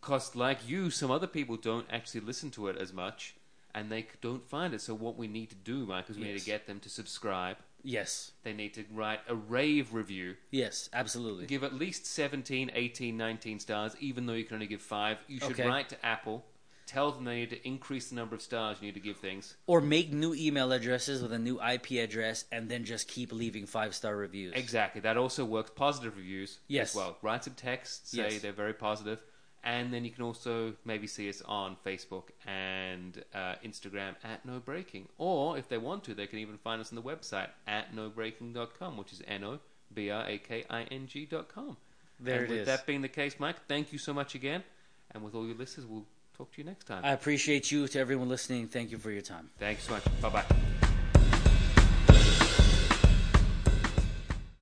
[0.00, 3.34] Because, like you, some other people don't actually listen to it as much,
[3.74, 4.80] and they don't find it.
[4.80, 6.40] So, what we need to do, Mike, is we need Yes.
[6.44, 7.56] to get them to subscribe.
[7.84, 10.36] yes They need to write a rave review.
[10.50, 14.82] yes absolutely Give at least 17, 18, 19 stars, even though you can only give
[14.82, 15.18] five.
[15.28, 15.66] You should Okay.
[15.66, 16.44] write to Apple.
[16.86, 19.54] Tell them they need to increase the number of stars you need to give things.
[19.66, 23.66] or make new email addresses with a new ip address and then just keep leaving
[23.66, 25.00] five star reviews Exactly.
[25.00, 25.70] That also works.
[25.74, 26.90] Positive reviews Yes.
[26.90, 27.16] as well.
[27.22, 28.42] Write some text, say Yes.
[28.42, 29.22] they're very positive,
[29.64, 34.58] and then you can also maybe see us on Facebook and uh, Instagram at No
[34.58, 35.08] Braking.
[35.18, 38.96] Or if they want to, they can even find us on the website at nobraking.com,
[38.96, 39.60] which is N O
[39.94, 41.76] B R A K I N G dot com.
[42.20, 42.66] There and it with is.
[42.66, 44.62] that being the case, Mike, thank you so much again.
[45.10, 46.06] And with all your listeners, we'll
[46.36, 47.04] talk to you next time.
[47.04, 48.68] I appreciate you to everyone listening.
[48.68, 49.50] Thank you for your time.
[49.58, 50.04] Thanks so much.
[50.20, 50.81] Bye bye.